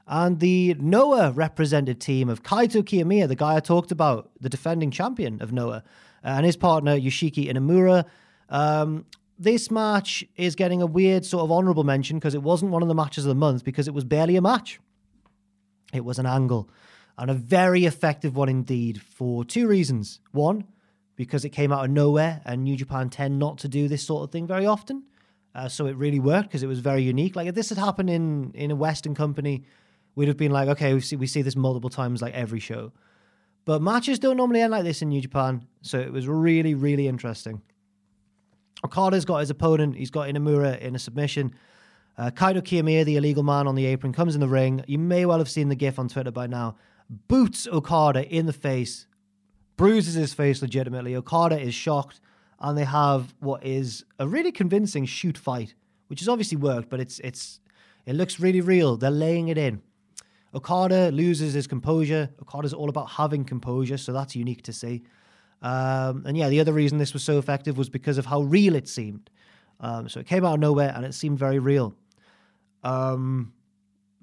[0.08, 4.92] And the Noah represented team of Kaito Kiyomiya, the guy I talked about, the defending
[4.92, 5.84] champion of Noah,
[6.22, 8.06] and his partner Yoshiki Inamura.
[8.50, 9.06] Um,
[9.40, 12.88] this match is getting a weird sort of honorable mention because it wasn't one of
[12.88, 14.80] the matches of the month because it was barely a match.
[15.92, 16.70] It was an angle
[17.18, 20.20] and a very effective one indeed for two reasons.
[20.32, 20.66] One,
[21.16, 24.24] because it came out of nowhere and New Japan tend not to do this sort
[24.24, 25.04] of thing very often.
[25.54, 27.36] Uh, so it really worked because it was very unique.
[27.36, 29.64] Like if this had happened in in a Western company,
[30.16, 32.92] we'd have been like, okay, we see we see this multiple times like every show.
[33.64, 37.08] But matches don't normally end like this in New Japan, so it was really, really
[37.08, 37.62] interesting.
[38.84, 41.56] Okada's got his opponent, he's got Inamura in a submission.
[42.18, 44.84] Uh, Kaito Kiyomiya, the illegal man on the apron, comes in the ring.
[44.88, 46.76] You may well have seen the gif on Twitter by now.
[47.10, 49.08] Boots Okada in the face,
[49.78, 51.16] bruises his face legitimately.
[51.16, 52.20] Okada is shocked,
[52.60, 55.76] and they have what is a really convincing shoot fight,
[56.08, 57.60] which has obviously worked, but it's it's
[58.06, 58.98] it looks really real.
[58.98, 59.82] They're laying it in.
[60.54, 62.30] Okada loses his composure.
[62.42, 65.04] Okada's all about having composure, so that's unique to see.
[65.62, 68.76] Um, and yeah, the other reason this was so effective was because of how real
[68.76, 69.30] it seemed.
[69.80, 71.94] Um, so it came out of nowhere and it seemed very real.
[72.84, 73.52] Um,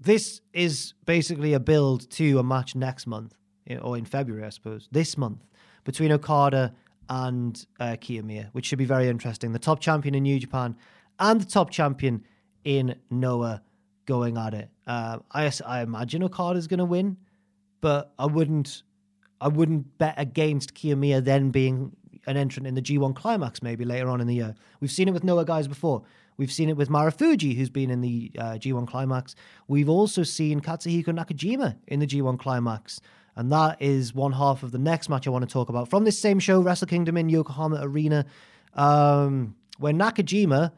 [0.02, 3.34] this is basically a build to a match next month,
[3.80, 5.44] or in February, I suppose, this month,
[5.84, 6.74] between Okada
[7.08, 9.52] and uh, Kiyomiya, which should be very interesting.
[9.52, 10.76] The top champion in New Japan
[11.18, 12.24] and the top champion
[12.64, 13.62] in Noah
[14.06, 14.70] going at it.
[14.86, 17.16] Uh, I I imagine Okada's going to win,
[17.80, 18.82] but I wouldn't
[19.40, 21.92] I wouldn't bet against Kiyomiya then being
[22.26, 24.54] an entrant in the G1 Climax maybe later on in the year.
[24.80, 26.02] We've seen it with Noah guys before.
[26.42, 29.36] We've seen it with Marufuji, who's been in the uh, G1 Climax.
[29.68, 33.00] We've also seen Katsuhiko Nakajima in the G1 Climax.
[33.36, 36.02] And that is one half of the next match I want to talk about from
[36.02, 38.26] this same show, Wrestle Kingdom in Yokohama Arena,
[38.74, 40.72] um, where Nakajima,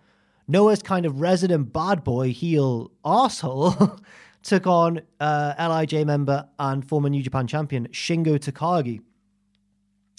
[0.46, 3.98] Noah's kind of resident bad boy heel asshole,
[4.42, 9.00] took on uh, LIJ member and former New Japan champion Shingo Takagi.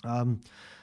[0.03, 0.41] Um,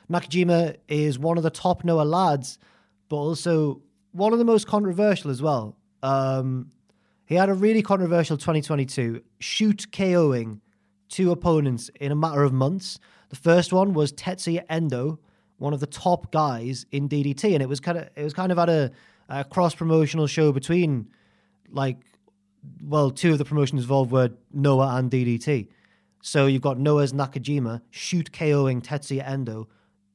[0.09, 2.61] Nakajima is one of the top Noah lads,
[3.09, 5.77] but also one of the most controversial as well.
[6.03, 6.71] Um,
[7.27, 10.61] he had a really controversial 2022 shoot KOing
[11.09, 12.99] two opponents in a matter of months.
[13.29, 15.19] The first one was Tetsuya Endo,
[15.59, 18.53] one of the top guys in DDT, and it was kind of it was kind
[18.53, 18.91] of at a,
[19.29, 21.09] a cross promotional show between
[21.71, 21.99] like
[22.83, 25.69] well, two of the promotions involved were Noah and DDT.
[26.23, 29.69] So you've got Noah's Nakajima shoot KOing Tetsuya Endo,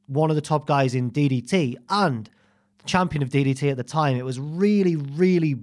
[0.07, 2.29] one of the top guys in DDT and
[2.88, 4.17] champion of DDT at the time.
[4.17, 5.56] It was really, really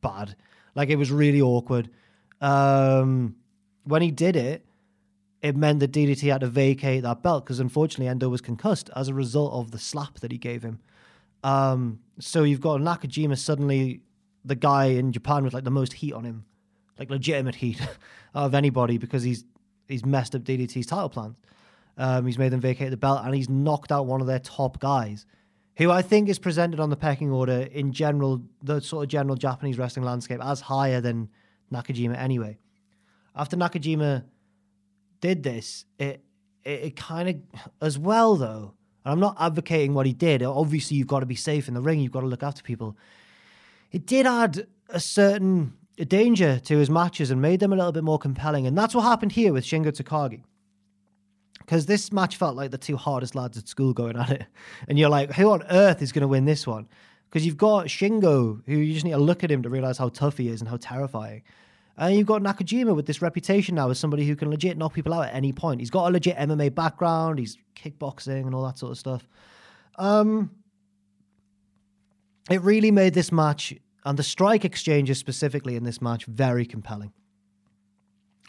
[0.00, 0.36] bad.
[0.74, 1.90] Like it was really awkward.
[2.40, 3.36] Um,
[3.84, 4.64] when he did it,
[5.42, 9.08] it meant that DDT had to vacate that belt because unfortunately Endo was concussed as
[9.08, 10.80] a result of the slap that he gave him.
[11.42, 14.02] Um, so you've got Nakajima suddenly
[14.44, 16.44] the guy in Japan with like the most heat on him,
[16.98, 17.80] like legitimate heat
[18.34, 19.44] of anybody because he's
[19.88, 21.36] he's messed up DDT's title plans.
[21.96, 24.78] Um, he's made them vacate the belt and he's knocked out one of their top
[24.78, 25.26] guys,
[25.80, 29.36] who I think is presented on the pecking order in general, the sort of general
[29.36, 31.28] Japanese wrestling landscape as higher than
[31.72, 32.58] Nakajima anyway.
[33.34, 34.24] After Nakajima
[35.20, 36.22] did this, it
[36.64, 37.36] it, it kind of
[37.80, 38.74] as well though.
[39.04, 40.42] And I'm not advocating what he did.
[40.42, 42.00] Obviously, you've got to be safe in the ring.
[42.00, 42.96] You've got to look after people
[43.92, 48.04] it did add a certain danger to his matches and made them a little bit
[48.04, 48.66] more compelling.
[48.66, 50.42] And that's what happened here with Shingo Takagi.
[51.70, 54.46] Because this match felt like the two hardest lads at school going at it.
[54.88, 56.88] And you're like, who on earth is going to win this one?
[57.28, 60.08] Because you've got Shingo, who you just need to look at him to realize how
[60.08, 61.44] tough he is and how terrifying.
[61.96, 65.14] And you've got Nakajima with this reputation now as somebody who can legit knock people
[65.14, 65.78] out at any point.
[65.78, 69.28] He's got a legit MMA background, he's kickboxing and all that sort of stuff.
[69.96, 70.50] Um,
[72.50, 77.12] It really made this match and the strike exchanges specifically in this match very compelling.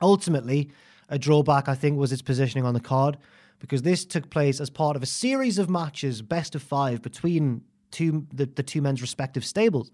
[0.02, 0.72] Ultimately,
[1.12, 3.18] a drawback I think was its positioning on the card
[3.60, 7.62] because this took place as part of a series of matches, best of five, between
[7.92, 9.92] two the, the two men's respective stables.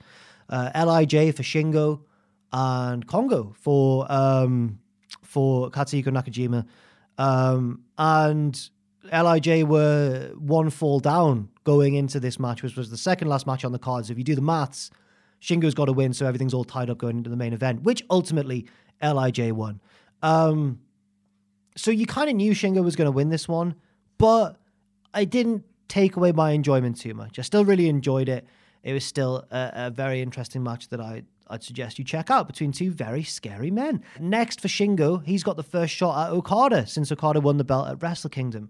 [0.50, 2.02] Uh, Lij for Shingo
[2.54, 4.80] and Kongo for um,
[5.22, 6.66] for Katsuhiko Nakajima,
[7.18, 8.70] um, and
[9.12, 13.66] Lij were one fall down going into this match, which was the second last match
[13.66, 14.06] on the card.
[14.06, 14.90] So if you do the maths,
[15.42, 18.04] Shingo's got to win, so everything's all tied up going into the main event, which
[18.10, 18.68] ultimately
[19.02, 19.82] Lij won.
[20.22, 20.80] Um,
[21.78, 23.76] so you kind of knew Shingo was going to win this one,
[24.18, 24.58] but
[25.14, 27.40] I didn't take away my enjoyment too much.
[27.40, 28.46] I still really enjoyed it.
[28.84, 32.48] It was still a, a very interesting match that I I'd suggest you check out
[32.48, 34.04] between two very scary men.
[34.20, 37.88] Next for Shingo, he's got the first shot at Okada since Okada won the belt
[37.88, 38.70] at Wrestle Kingdom.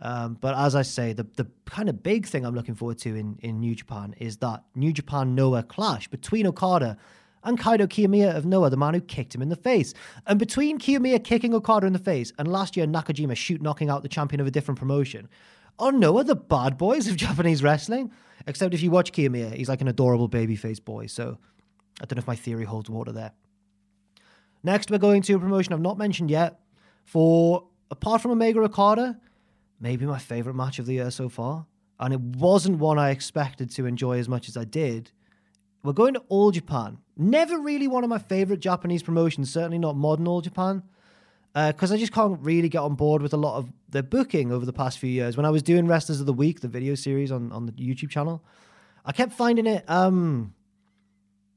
[0.00, 3.16] Um, but as I say, the the kind of big thing I'm looking forward to
[3.16, 6.98] in, in New Japan is that New Japan Noah clash between Okada
[7.44, 9.94] and Kaito Kiyomiya of Noah, the man who kicked him in the face.
[10.26, 14.02] And between Kiyomiya kicking Okada in the face and last year Nakajima shoot knocking out
[14.02, 15.28] the champion of a different promotion,
[15.78, 18.10] are Noah the bad boys of Japanese wrestling?
[18.46, 21.06] Except if you watch Kiyomiya, he's like an adorable babyface boy.
[21.06, 21.38] So
[22.00, 23.32] I don't know if my theory holds water there.
[24.62, 26.60] Next, we're going to a promotion I've not mentioned yet.
[27.04, 29.18] For apart from Omega Okada,
[29.80, 31.66] maybe my favorite match of the year so far.
[32.00, 35.10] And it wasn't one I expected to enjoy as much as I did.
[35.82, 36.98] We're going to All Japan.
[37.16, 40.82] Never really one of my favorite Japanese promotions, certainly not modern All Japan,
[41.54, 44.52] because uh, I just can't really get on board with a lot of their booking
[44.52, 45.36] over the past few years.
[45.36, 48.10] When I was doing Wrestlers of the Week, the video series on, on the YouTube
[48.10, 48.42] channel,
[49.04, 50.52] I kept finding it um,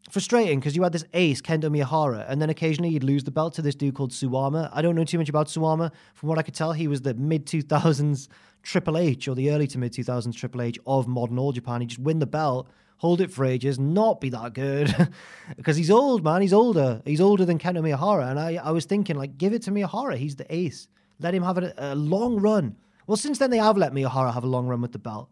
[0.10, 3.54] frustrating because you had this ace, Kento Miyahara, and then occasionally you'd lose the belt
[3.56, 4.70] to this dude called Suwama.
[4.74, 5.92] I don't know too much about Suwama.
[6.14, 8.28] From what I could tell, he was the mid 2000s
[8.64, 11.82] Triple H or the early to mid 2000s Triple H of modern All Japan.
[11.82, 12.70] He just win the belt,
[13.02, 14.96] hold it for ages, not be that good
[15.58, 16.40] because he's old, man.
[16.40, 17.02] He's older.
[17.04, 18.30] He's older than Kento Miyahara.
[18.30, 20.18] And I, I was thinking, like, give it to Miyahara.
[20.18, 20.88] He's the ace.
[21.20, 22.76] Let him have a, a long run.
[23.08, 25.32] Well, since then, they have let Miyahara have a long run with the belt.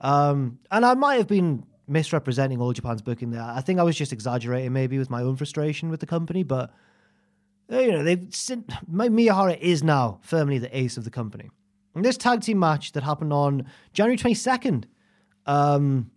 [0.00, 3.42] Um, and I might have been misrepresenting All Japan's booking there.
[3.42, 6.70] I think I was just exaggerating maybe with my own frustration with the company, but
[7.72, 11.48] uh, you know, they've Miyahara is now firmly the ace of the company.
[11.94, 14.84] And this tag team match that happened on January 22nd
[15.46, 16.10] um,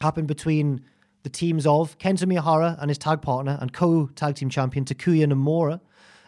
[0.00, 0.84] happened between
[1.22, 5.80] the teams of Kento Miyahara and his tag partner and co-tag team champion Takuya Nomura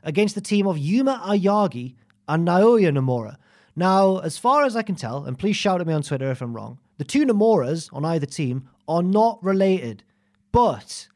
[0.02, 1.94] against the team of Yuma Aoyagi
[2.28, 3.36] and Naoya Nomura.
[3.74, 6.40] Now, as far as I can tell, and please shout at me on Twitter if
[6.40, 10.02] I'm wrong, the two Nomuras on either team are not related,
[10.50, 11.08] but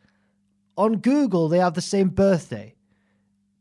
[0.76, 2.74] on Google they have the same birthday.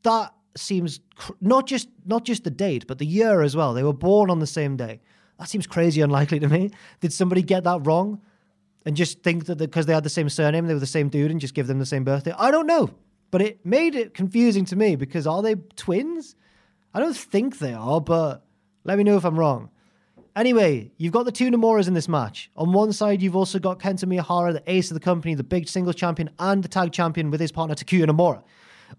[0.03, 3.73] That seems cr- not just not just the date, but the year as well.
[3.73, 4.99] They were born on the same day.
[5.37, 6.71] That seems crazy unlikely to me.
[6.99, 8.21] Did somebody get that wrong
[8.85, 11.31] and just think that because they had the same surname, they were the same dude,
[11.31, 12.33] and just give them the same birthday?
[12.37, 12.89] I don't know,
[13.31, 16.35] but it made it confusing to me because are they twins?
[16.93, 18.45] I don't think they are, but
[18.83, 19.69] let me know if I'm wrong.
[20.35, 22.49] Anyway, you've got the two Nomuras in this match.
[22.55, 25.67] On one side, you've also got Kento Miyahara, the ace of the company, the big
[25.67, 28.41] singles champion, and the tag champion with his partner Takuya Nomura.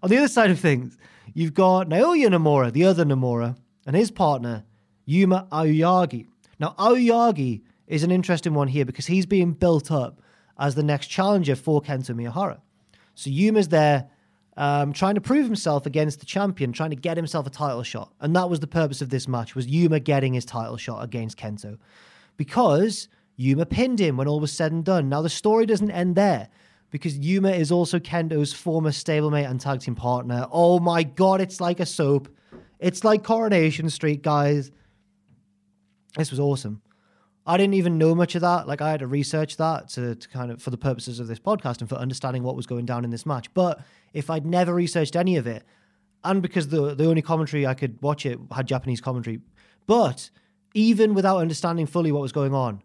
[0.03, 0.97] On the other side of things,
[1.33, 4.63] you've got Naoya Nomura, the other Nomura, and his partner,
[5.05, 6.27] Yuma Aoyagi.
[6.59, 7.61] Now, Aoyagi
[7.91, 10.21] is an interesting one here because he's being built up
[10.57, 12.61] as the next challenger for Kento Miyahara.
[13.15, 14.09] So Yuma's there
[14.55, 18.13] um, trying to prove himself against the champion, trying to get himself a title shot.
[18.21, 21.37] And that was the purpose of this match, was Yuma getting his title shot against
[21.37, 21.77] Kento.
[22.37, 25.09] Because Yuma pinned him when all was said and done.
[25.09, 26.47] Now, the story doesn't end there
[26.91, 30.47] because Yuma is also Kento's former stablemate and tag team partner.
[30.49, 32.29] Oh my god, it's like a soap.
[32.79, 34.71] It's like Coronation Street, guys.
[36.15, 36.81] This was awesome.
[37.45, 38.67] I didn't even know much of that.
[38.67, 41.39] Like I had to research that to, to kind of for the purposes of this
[41.39, 43.51] podcast and for understanding what was going down in this match.
[43.53, 43.79] But
[44.13, 45.63] if I'd never researched any of it,
[46.23, 49.39] and because the the only commentary I could watch it had Japanese commentary,
[49.87, 50.29] but
[50.73, 52.83] even without understanding fully what was going on,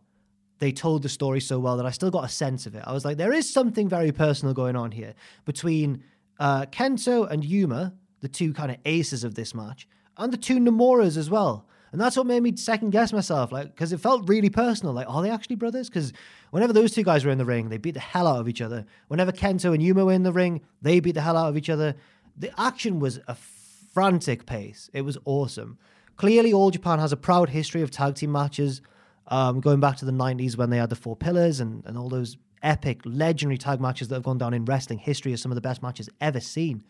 [0.59, 2.83] they told the story so well that I still got a sense of it.
[2.87, 6.03] I was like, there is something very personal going on here between
[6.39, 9.87] uh, Kento and Yuma, the two kind of aces of this match,
[10.17, 11.67] and the two Nomuras as well.
[11.93, 14.93] And that's what made me second guess myself, like, because it felt really personal.
[14.93, 15.89] Like, are they actually brothers?
[15.89, 16.13] Because
[16.51, 18.61] whenever those two guys were in the ring, they beat the hell out of each
[18.61, 18.85] other.
[19.09, 21.71] Whenever Kento and Yuma were in the ring, they beat the hell out of each
[21.71, 21.95] other.
[22.37, 24.91] The action was a frantic pace.
[24.93, 25.79] It was awesome.
[26.17, 28.83] Clearly, All Japan has a proud history of tag team matches,
[29.29, 32.09] um, going back to the 90s when they had the Four Pillars and, and all
[32.09, 35.57] those epic, legendary tag matches that have gone down in wrestling history as some of
[35.57, 36.85] the best matches ever seen.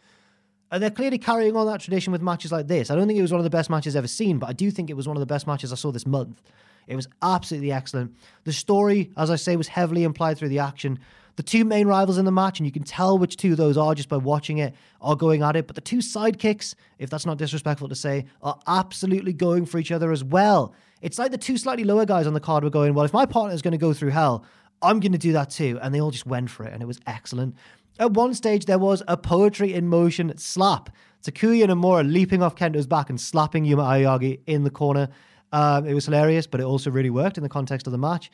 [0.71, 2.91] And they're clearly carrying on that tradition with matches like this.
[2.91, 4.71] I don't think it was one of the best matches ever seen, but I do
[4.71, 6.43] think it was one of the best matches I saw this month.
[6.87, 8.14] It was absolutely excellent.
[8.45, 10.99] The story, as I say, was heavily implied through the action.
[11.37, 13.95] The two main rivals in the match, and you can tell which two those are
[13.95, 15.67] just by watching it, are going at it.
[15.67, 19.93] But the two sidekicks, if that's not disrespectful to say, are absolutely going for each
[19.93, 20.75] other as well.
[21.03, 23.27] It's like the two slightly lower guys on the card were going, well, if my
[23.27, 24.45] partner is going to go through hell,
[24.81, 25.79] I'm going to do that too.
[25.83, 27.55] And they all just went for it, and it was excellent.
[27.99, 30.90] At one stage, there was a poetry in motion slap.
[31.22, 35.09] Takuya Nomura leaping off Kento's back and slapping Yuma Aoyagi in the corner.
[35.53, 38.30] Um, it was hilarious, but it also really worked in the context of the match.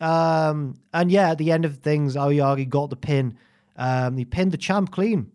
[0.00, 3.38] Um, and yeah, at the end of things, Aoyagi got the pin.
[3.76, 5.30] Um, he pinned the champ clean.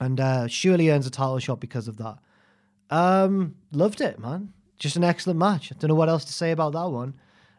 [0.00, 2.18] And uh, surely earns a title shot because of that.
[2.90, 4.52] Um, loved it, man.
[4.78, 5.72] Just an excellent match.
[5.72, 7.14] I don't know what else to say about that one.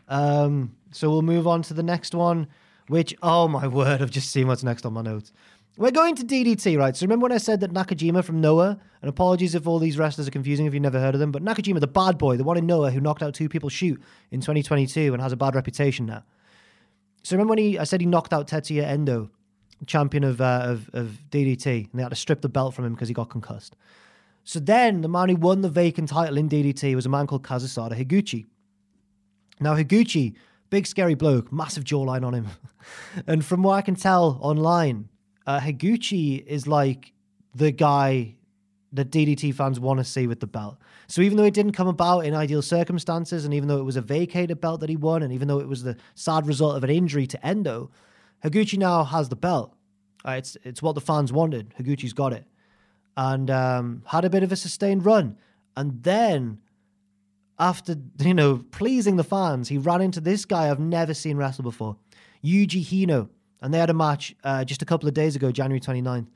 [0.07, 2.47] Um, so we'll move on to the next one,
[2.89, 5.31] which, oh my word, I've just seen what's next on my notes.
[5.77, 6.97] We're going to DDT, right?
[6.97, 10.27] So remember when I said that Nakajima from Noah, and apologies if all these wrestlers
[10.27, 12.57] are confusing if you've never heard of them, but Nakajima, the bad boy, the one
[12.57, 16.05] in Noah who knocked out two people shoot in 2022 and has a bad reputation
[16.05, 16.23] now.
[17.23, 19.29] So remember when he, I said he knocked out Tetsuya Endo,
[19.85, 22.93] champion of, uh, of, of DDT, and they had to strip the belt from him
[22.93, 23.77] because he got concussed.
[24.43, 27.43] So then the man who won the vacant title in DDT was a man called
[27.43, 28.47] Kazusada Higuchi.
[29.59, 30.35] Now Higuchi,
[30.69, 32.47] big scary bloke, massive jawline on him.
[33.27, 35.09] and from what I can tell online,
[35.45, 37.13] uh, Higuchi is like
[37.55, 38.35] the guy
[38.93, 40.77] that DDT fans want to see with the belt.
[41.07, 43.95] So even though it didn't come about in ideal circumstances, and even though it was
[43.95, 46.83] a vacated belt that he won, and even though it was the sad result of
[46.83, 47.91] an injury to Endo,
[48.43, 49.75] Higuchi now has the belt.
[50.25, 51.73] Uh, it's it's what the fans wanted.
[51.79, 52.45] Higuchi's got it,
[53.15, 55.37] and um, had a bit of a sustained run,
[55.77, 56.59] and then
[57.59, 61.63] after you know pleasing the fans, he ran into this guy I've never seen wrestle
[61.63, 61.97] before,
[62.43, 63.29] Yuji Hino,
[63.61, 66.27] and they had a match uh, just a couple of days ago, January 29th.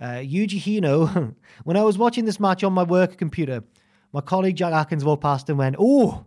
[0.00, 1.34] Uh, Yuji Hino,
[1.64, 3.62] when I was watching this match on my work computer,
[4.12, 6.24] my colleague Jack Atkins walked past and went, "Oh,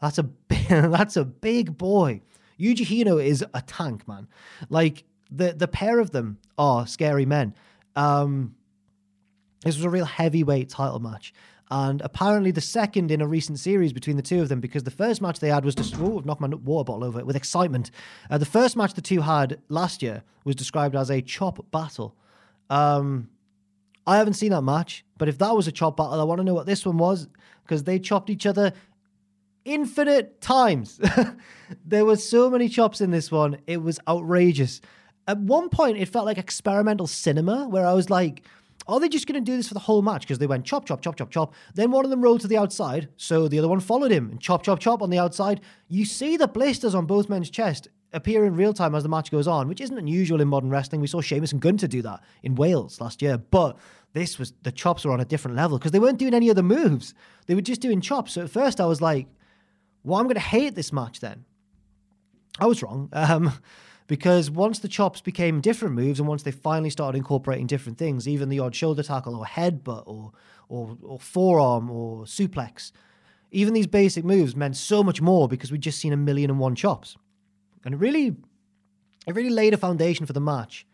[0.00, 0.28] that's a
[0.68, 2.20] that's a big boy."
[2.58, 4.28] Yuji Hino is a tank, man.
[4.70, 7.54] Like the the pair of them are scary men.
[7.94, 8.54] Um,
[9.62, 11.32] this was a real heavyweight title match,
[11.70, 14.90] and apparently the second in a recent series between the two of them because the
[14.90, 17.90] first match they had was just oh, I've knocked my water bottle over with excitement.
[18.30, 22.14] Uh, the first match the two had last year was described as a chop battle.
[22.70, 23.30] Um,
[24.06, 26.44] I haven't seen that match, but if that was a chop battle, I want to
[26.44, 27.26] know what this one was
[27.64, 28.72] because they chopped each other
[29.64, 31.00] infinite times.
[31.84, 34.80] there were so many chops in this one; it was outrageous.
[35.26, 38.44] At one point, it felt like experimental cinema, where I was like
[38.88, 40.22] are they just going to do this for the whole match?
[40.22, 41.54] Because they went chop, chop, chop, chop, chop.
[41.74, 44.40] Then one of them rolled to the outside, so the other one followed him and
[44.40, 45.60] chop, chop, chop on the outside.
[45.88, 49.30] You see the blisters on both men's chest appear in real time as the match
[49.30, 51.00] goes on, which isn't unusual in modern wrestling.
[51.00, 53.76] We saw Sheamus and Gunther do that in Wales last year, but
[54.12, 56.62] this was the chops were on a different level because they weren't doing any other
[56.62, 57.12] moves.
[57.46, 58.32] They were just doing chops.
[58.32, 59.26] So at first I was like,
[60.04, 61.44] well, I'm going to hate this match then.
[62.58, 63.10] I was wrong.
[63.12, 63.52] Um,
[64.06, 68.28] because once the chops became different moves and once they finally started incorporating different things,
[68.28, 70.32] even the odd shoulder tackle or headbutt or
[70.68, 72.90] or, or forearm or suplex,
[73.52, 76.58] even these basic moves meant so much more because we'd just seen a million and
[76.58, 77.16] one chops.
[77.84, 78.36] And it really
[79.26, 80.86] it really laid a foundation for the match,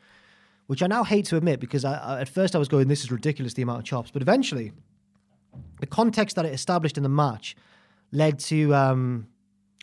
[0.67, 3.05] which I now hate to admit because I, I, at first I was going, this
[3.05, 4.11] is ridiculous, the amount of chops.
[4.11, 4.73] But eventually,
[5.81, 7.57] the context that it established in the match
[8.11, 9.27] led to um,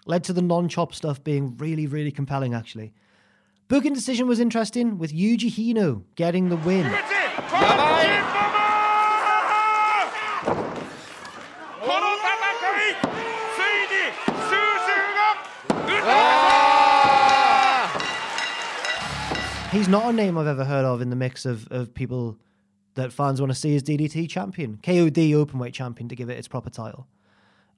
[0.06, 2.94] led to the non-chop stuff being really, really compelling, actually.
[3.70, 6.86] Booking decision was interesting with Yuji Hino getting the win.
[19.72, 22.40] He's not a name I've ever heard of in the mix of, of people
[22.96, 26.48] that fans want to see as DDT champion, KOD openweight champion to give it its
[26.48, 27.06] proper title.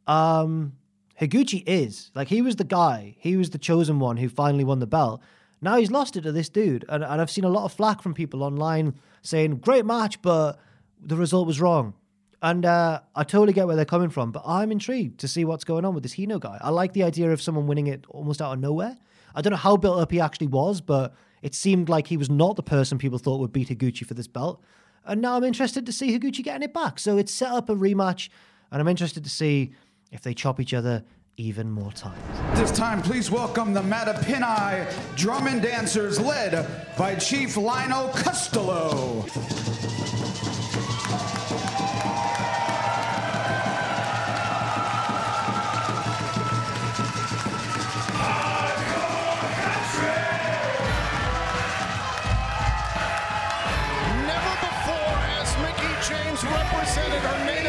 [0.07, 0.71] Um,
[1.19, 4.79] Higuchi is like he was the guy, he was the chosen one who finally won
[4.79, 5.21] the belt.
[5.61, 6.85] Now he's lost it to this dude.
[6.89, 10.59] And, and I've seen a lot of flack from people online saying, great match, but
[10.99, 11.93] the result was wrong.
[12.41, 15.63] And uh, I totally get where they're coming from, but I'm intrigued to see what's
[15.63, 16.57] going on with this Hino guy.
[16.59, 18.97] I like the idea of someone winning it almost out of nowhere.
[19.35, 22.31] I don't know how built up he actually was, but it seemed like he was
[22.31, 24.63] not the person people thought would beat Higuchi for this belt.
[25.05, 26.97] And now I'm interested to see Higuchi getting it back.
[26.97, 28.29] So it's set up a rematch,
[28.71, 29.73] and I'm interested to see
[30.11, 31.03] if they chop each other
[31.41, 32.59] even more times.
[32.59, 34.85] This time, please welcome the Mattaponi
[35.15, 36.67] drum and dancers led
[36.97, 39.25] by Chief Lionel Costello.
[54.27, 57.60] Never before has Mickie James represented her Native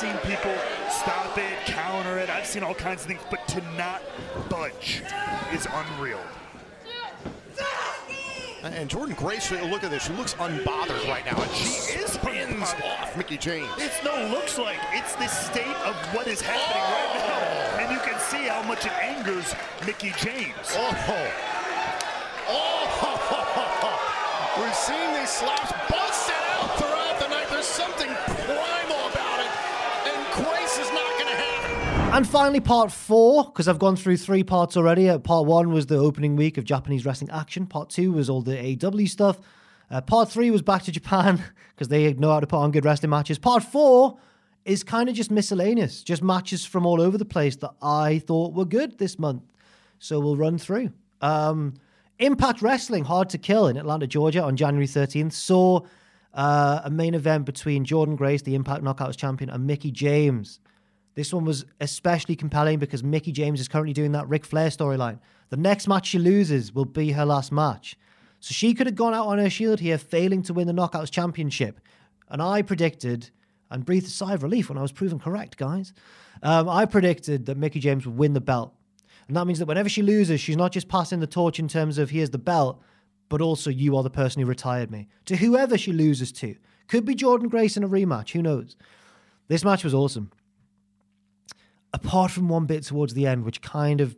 [0.00, 0.54] people
[0.90, 2.30] stop it, counter it.
[2.30, 4.02] I've seen all kinds of things, but to not
[4.48, 5.02] budge
[5.52, 6.20] is unreal.
[8.62, 10.04] And Jordynne Grace, look at this.
[10.06, 11.40] She looks unbothered right now.
[11.40, 13.68] And she is pins off Mickie James.
[13.78, 14.78] It's no looks like.
[14.92, 16.92] It's the state of what is happening oh!
[17.14, 17.84] right now.
[17.84, 19.54] And you can see how much it angers
[19.86, 20.54] Mickie James.
[20.72, 21.54] Oh.
[22.48, 24.04] Oh.
[24.60, 27.46] We've seen these slaps busted out throughout the night.
[27.48, 29.50] There's something primal about it.
[30.10, 31.97] And Grace is not going to have it.
[32.10, 35.08] And finally, part four, because I've gone through three parts already.
[35.08, 37.66] Uh, part one was the opening week of Japanese wrestling action.
[37.66, 39.38] Part two was all the AEW stuff.
[39.90, 41.40] Uh, part three was back to Japan,
[41.74, 43.38] because they know how to put on good wrestling matches.
[43.38, 44.18] Part four
[44.64, 48.52] is kind of just miscellaneous, just matches from all over the place that I thought
[48.52, 49.42] were good this month.
[49.98, 50.92] So we'll run through.
[51.20, 51.74] Um,
[52.18, 55.80] Impact Wrestling, Hard to Kill in Atlanta, Georgia on January 13th saw
[56.34, 60.58] uh, a main event between Jordynne Grace, the Impact Knockouts champion, and Mickie James.
[61.18, 65.18] This one was especially compelling because Mickie James is currently doing that Ric Flair storyline.
[65.48, 67.98] The next match she loses will be her last match.
[68.38, 71.10] So she could have gone out on her shield here, failing to win the Knockouts
[71.10, 71.80] Championship.
[72.28, 73.30] And I predicted,
[73.68, 75.92] and breathed a sigh of relief when I was proven correct, guys.
[76.40, 78.72] Um, I predicted that Mickie James would win the belt.
[79.26, 81.98] And that means that whenever she loses, she's not just passing the torch in terms
[81.98, 82.80] of here's the belt,
[83.28, 85.08] but also you are the person who retired me.
[85.24, 86.54] To whoever she loses to.
[86.86, 88.76] Could be Jordynne Grace in a rematch, who knows?
[89.48, 90.30] This match was awesome.
[91.92, 94.16] Apart from one bit towards the end, which kind of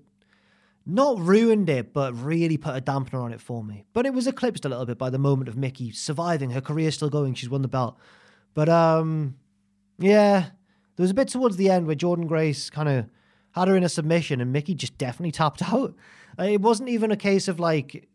[0.87, 3.85] not ruined it, but really put a dampener on it for me.
[3.93, 6.91] But it was eclipsed a little bit by the moment of Mickie surviving, her career
[6.91, 7.97] still going, she's won the belt.
[8.55, 9.37] But um
[9.99, 10.47] yeah,
[10.97, 13.07] there was a bit towards the end where Jordynne Grace kind of
[13.53, 15.95] had her in a submission and Mickie just definitely tapped out.
[16.39, 18.09] It wasn't even a case of like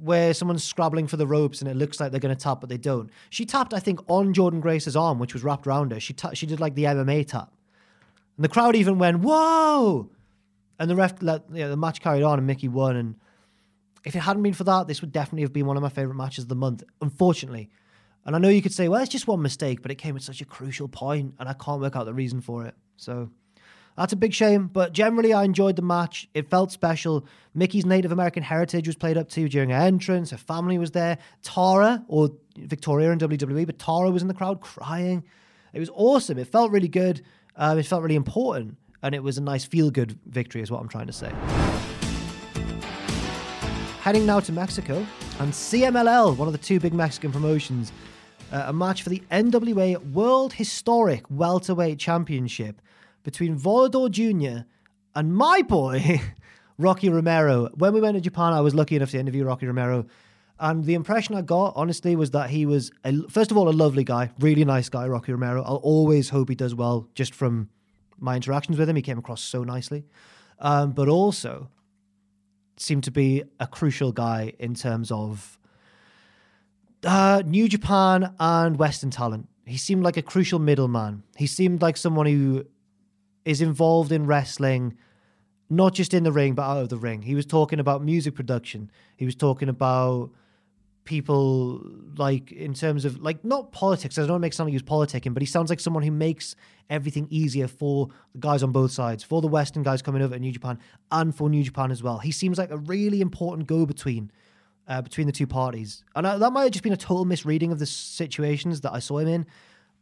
[0.00, 2.68] where someone's scrabbling for the ropes and it looks like they're going to tap, but
[2.68, 3.10] they don't.
[3.30, 6.00] She tapped, I think, on Jordynne Grace's arm, which was wrapped around her.
[6.00, 7.52] She ta- she did like the MMA tap,
[8.38, 10.08] and the crowd even went whoa,
[10.78, 12.96] and the ref let you know, the match carried on and Mickie won.
[12.96, 13.16] And
[14.04, 16.14] if it hadn't been for that, this would definitely have been one of my favorite
[16.14, 16.84] matches of the month.
[17.02, 17.68] Unfortunately,
[18.24, 20.22] and I know you could say, well, it's just one mistake, but it came at
[20.22, 22.74] such a crucial point, and I can't work out the reason for it.
[22.96, 23.30] So.
[23.96, 26.28] That's a big shame, but generally I enjoyed the match.
[26.32, 27.26] It felt special.
[27.52, 30.30] Mickie's Native American heritage was played up too during her entrance.
[30.30, 31.18] Her family was there.
[31.42, 35.24] Tara, or Victoria in WWE, but Tara was in the crowd crying.
[35.72, 36.38] It was awesome.
[36.38, 37.22] It felt really good.
[37.58, 38.76] Um, it felt really important.
[39.02, 41.32] And it was a nice feel good victory, is what I'm trying to say.
[44.00, 45.06] Heading now to Mexico
[45.38, 47.92] and CMLL, one of the two big Mexican promotions,
[48.50, 52.80] uh, a match for the NWA World Historic Welterweight Championship
[53.22, 54.64] between Volador Jr.
[55.14, 56.20] and my boy,
[56.78, 57.68] Rocky Romero.
[57.74, 60.06] When we went to Japan, I was lucky enough to interview Rocky Romero.
[60.60, 63.70] And the impression I got, honestly, was that he was, a, first of all, a
[63.70, 65.62] lovely guy, really nice guy, Rocky Romero.
[65.62, 67.68] I'll always hope he does well just from
[68.18, 68.96] my interactions with him.
[68.96, 70.04] He came across so nicely.
[70.58, 71.68] Um, but also
[72.76, 75.58] seemed to be a crucial guy in terms of
[77.04, 79.48] uh, New Japan and Western talent.
[79.66, 81.22] He seemed like a crucial middleman.
[81.36, 82.64] He seemed like someone who
[83.44, 84.96] is involved in wrestling,
[85.70, 87.22] not just in the ring, but out of the ring.
[87.22, 88.90] He was talking about music production.
[89.16, 90.30] He was talking about
[91.08, 91.80] people
[92.18, 94.18] like in terms of like not politics.
[94.18, 96.54] I don't make he was politicking, but he sounds like someone who makes
[96.90, 100.40] everything easier for the guys on both sides, for the Western guys coming over to
[100.40, 100.78] New Japan,
[101.10, 102.18] and for New Japan as well.
[102.18, 104.30] He seems like a really important go-between
[104.86, 107.72] uh, between the two parties, and I, that might have just been a total misreading
[107.72, 109.46] of the situations that I saw him in.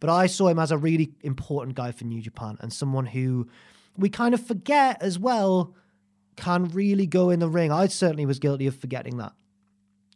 [0.01, 3.49] But I saw him as a really important guy for New Japan and someone who
[3.97, 5.75] we kind of forget as well
[6.37, 7.73] can really go in the ring.
[7.73, 9.33] I certainly was guilty of forgetting that.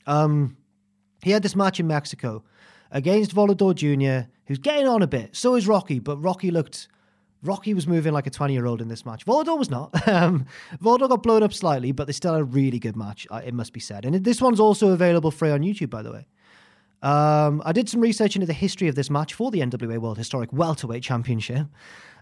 [0.07, 0.59] Um,
[1.23, 2.43] he had this match in Mexico
[2.91, 5.35] against Volador Jr., who's getting on a bit.
[5.37, 6.89] So is Rocky, but Rocky looked.
[7.43, 9.25] Rocky was moving like a 20 year old in this match.
[9.25, 10.09] Volador was not.
[10.09, 10.45] um,
[10.83, 13.55] Volador got blown up slightly, but they still had a really good match, uh, it
[13.55, 14.05] must be said.
[14.05, 16.27] And this one's also available free on YouTube, by the way.
[17.03, 20.19] Um, I did some research into the history of this match for the NWA World
[20.19, 21.67] Historic Welterweight Championship.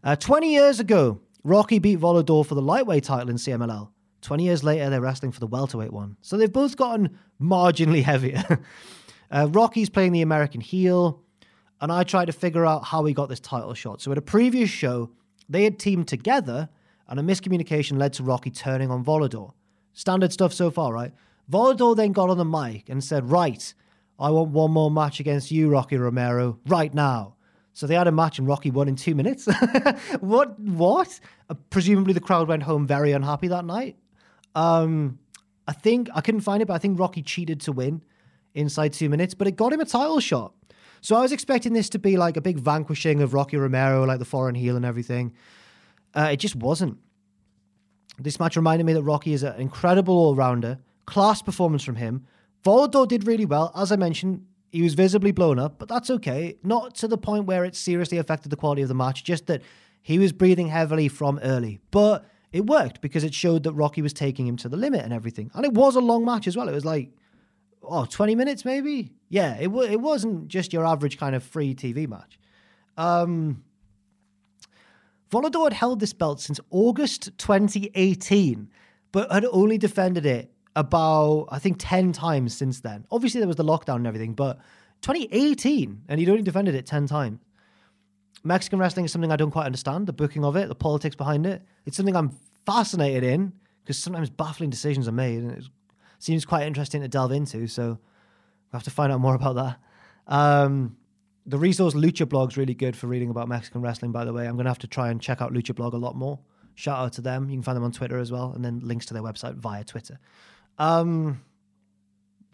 [0.05, 3.89] Uh, 20 years ago, Rocky beat Volador for the lightweight title in CMLL.
[4.23, 6.17] 20 years later, they're wrestling for the welterweight one.
[6.21, 8.43] So they've both gotten marginally heavier.
[9.31, 11.23] uh, Rocky's playing the American heel,
[11.81, 14.01] and I tried to figure out how he got this title shot.
[14.01, 15.11] So at a previous show,
[15.49, 16.69] they had teamed together,
[17.07, 19.53] and a miscommunication led to Rocky turning on Volador.
[19.93, 21.13] Standard stuff so far, right?
[21.51, 23.73] Volador then got on the mic and said, Right,
[24.19, 27.37] I want one more match against you, Rocky Romero, right now.
[27.73, 29.47] So they had a match and Rocky won in two minutes.
[30.21, 30.59] what?
[30.59, 31.21] What?
[31.49, 33.97] Uh, presumably the crowd went home very unhappy that night.
[34.55, 35.19] Um,
[35.67, 38.03] I think I couldn't find it, but I think Rocky cheated to win
[38.55, 40.53] inside two minutes, but it got him a title shot.
[41.01, 44.19] So I was expecting this to be like a big vanquishing of Rocky Romero, like
[44.19, 45.33] the foreign heel and everything.
[46.15, 46.99] Uh, it just wasn't.
[48.19, 52.27] This match reminded me that Rocky is an incredible all rounder, class performance from him.
[52.65, 53.71] Volador did really well.
[53.77, 56.57] As I mentioned, he was visibly blown up, but that's okay.
[56.65, 59.63] Not to the point where it seriously affected the quality of the match, just that
[60.03, 61.81] he was breathing heavily from early.
[61.91, 65.13] But it worked because it showed that Rocky was taking him to the limit and
[65.13, 65.51] everything.
[65.55, 66.69] And it was a long match as well.
[66.69, 67.11] It was like,
[67.83, 69.13] oh, 20 minutes maybe?
[69.29, 72.39] Yeah, it, w- it wasn't just your average kind of free TV match.
[72.97, 73.65] Um,
[75.31, 78.71] Volador had held this belt since August 2018,
[79.13, 83.07] but had only defended it about, I think, 10 times since then.
[83.11, 84.59] Obviously, there was the lockdown and everything, but
[85.03, 87.41] 2018, and he'd only defended it 10 times.
[88.45, 91.47] Mexican wrestling is something I don't quite understand, the booking of it, the politics behind
[91.47, 91.63] it.
[91.87, 92.37] It's something I'm
[92.67, 95.65] fascinated in because sometimes baffling decisions are made and it
[96.19, 97.67] seems quite interesting to delve into.
[97.67, 97.99] So
[98.73, 99.79] I have to find out more about that.
[100.27, 100.97] Um,
[101.47, 104.47] the resource Lucha Blog's really good for reading about Mexican wrestling, by the way.
[104.47, 106.39] I'm going to have to try and check out Lucha Blog a lot more.
[106.75, 107.49] Shout out to them.
[107.49, 109.83] You can find them on Twitter as well, and then links to their website via
[109.83, 110.21] Twitter.
[110.79, 111.41] Um,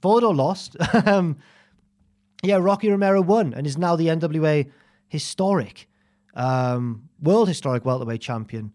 [0.01, 0.76] Volador lost.
[1.07, 1.37] Um,
[2.43, 4.70] yeah, Rocky Romero won and is now the NWA
[5.09, 5.88] historic,
[6.34, 8.72] um, world historic welterweight champion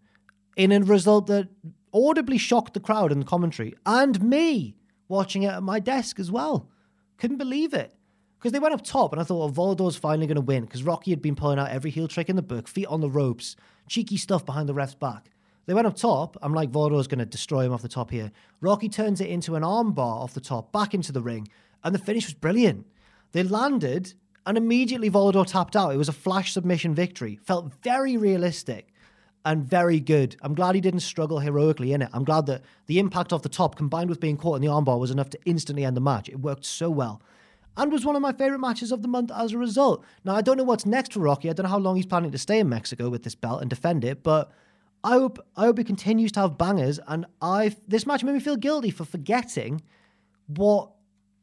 [0.55, 1.47] in a result that
[1.93, 4.75] audibly shocked the crowd in the commentary and me
[5.07, 6.69] watching it at my desk as well.
[7.17, 7.93] Couldn't believe it.
[8.38, 10.84] Because they went up top and I thought, well, Volador's finally going to win because
[10.84, 13.57] Rocky had been pulling out every heel trick in the book, feet on the ropes,
[13.89, 15.30] cheeky stuff behind the ref's back.
[15.65, 16.38] They went up top.
[16.41, 18.32] I'm like, Volador's going to destroy him off the top here.
[18.61, 21.49] Rocky turns it into an armbar off the top, back into the ring,
[21.84, 22.88] and the finish was brilliant.
[23.34, 24.13] They landed
[24.46, 25.94] and immediately Volador tapped out.
[25.94, 27.40] It was a flash submission victory.
[27.44, 28.94] Felt very realistic
[29.46, 30.36] and very good.
[30.42, 32.10] I'm glad he didn't struggle heroically in it.
[32.14, 35.00] I'm glad that the impact off the top combined with being caught in the armbar
[35.00, 36.30] was enough to instantly end the match.
[36.30, 37.22] It worked so well.
[37.78, 40.04] And was one of my favorite matches of the month as a result.
[40.26, 41.50] Now, I don't know what's next for Rocky.
[41.50, 43.70] I don't know how long he's planning to stay in Mexico with this belt and
[43.70, 44.52] defend it, but
[45.04, 47.00] I hope I hope he continues to have bangers.
[47.08, 49.82] And I this match made me feel guilty for forgetting
[50.48, 50.92] what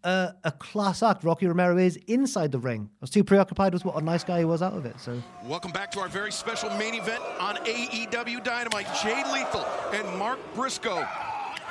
[0.05, 2.89] a, a class act Rocky Romero is inside the ring.
[2.93, 4.99] I was too preoccupied with what a nice guy he was out of it.
[5.01, 8.87] So Welcome back to our very special main event on AEW Dynamite.
[9.03, 11.07] Jay Lethal and Mark Briscoe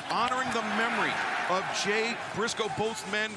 [0.10, 1.14] honoring the memory
[1.50, 3.32] of Jay Briscoe, both men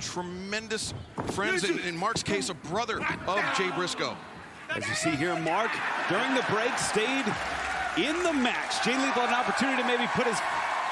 [0.00, 0.94] tremendous
[1.32, 4.16] friends, in, in Mark's case, a brother of Jay Briscoe.
[4.70, 5.70] As you see here, Mark,
[6.08, 7.24] during the break, stayed
[7.96, 8.84] in the match.
[8.84, 10.38] Jay Lethal had an opportunity to maybe put his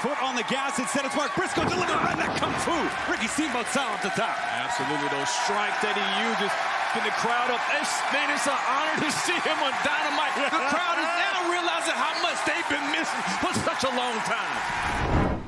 [0.03, 0.79] foot on the gas.
[0.79, 2.77] Instead, it's Mark Briscoe delivering right that kung fu.
[3.09, 4.37] Ricky Steamboat style at the top.
[4.61, 6.53] Absolutely, those strikes that he uses.
[6.93, 7.61] Get the crowd up.
[7.77, 10.35] It's, man, it's an honor to see him on Dynamite.
[10.49, 14.57] The crowd is now realizing how much they've been missing for such a long time.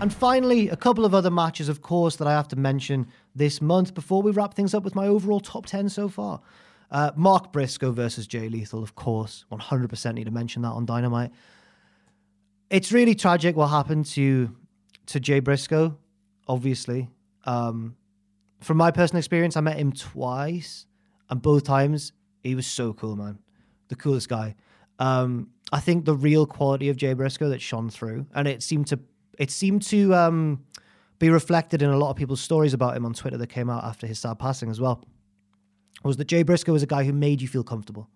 [0.00, 3.60] And finally, a couple of other matches, of course, that I have to mention this
[3.60, 6.40] month before we wrap things up with my overall top 10 so far.
[6.90, 9.44] Uh, Mark Briscoe versus Jay Lethal, of course.
[9.50, 11.32] 100% need to mention that on Dynamite.
[12.70, 14.54] It's really tragic what happened to
[15.06, 15.96] to Jay Briscoe,
[16.46, 17.08] obviously.
[17.44, 17.96] Um,
[18.60, 20.86] from my personal experience, I met him twice,
[21.30, 22.12] and both times
[22.42, 23.38] he was so cool, man.
[23.88, 24.54] The coolest guy.
[24.98, 28.86] Um, I think the real quality of Jay Briscoe that shone through, and it seemed
[28.88, 28.98] to
[29.38, 30.64] it seemed to um,
[31.18, 33.84] be reflected in a lot of people's stories about him on Twitter that came out
[33.84, 35.04] after his sad passing as well.
[36.04, 38.08] Was that Jay Briscoe was a guy who made you feel comfortable.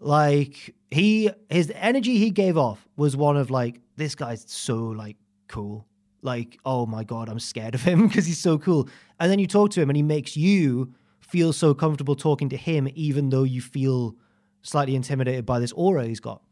[0.00, 5.16] Like he, his energy he gave off was one of like, this guy's so like
[5.48, 5.86] cool.
[6.22, 8.88] Like, oh my god, I'm scared of him because he's so cool.
[9.20, 12.56] And then you talk to him, and he makes you feel so comfortable talking to
[12.56, 14.16] him, even though you feel
[14.62, 16.42] slightly intimidated by this aura he's got.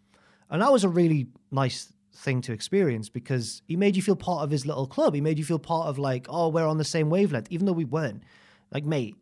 [0.51, 4.45] And that was a really nice thing to experience because he made you feel part
[4.45, 5.15] of his little club.
[5.15, 7.73] He made you feel part of like, oh, we're on the same wavelength, even though
[7.73, 8.23] we weren't.
[8.73, 9.17] Like, mate,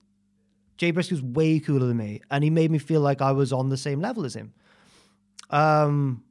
[0.82, 3.68] Jay Briscoe's way cooler than me, and he made me feel like I was on
[3.68, 4.52] the same level as him.
[5.48, 6.24] Um,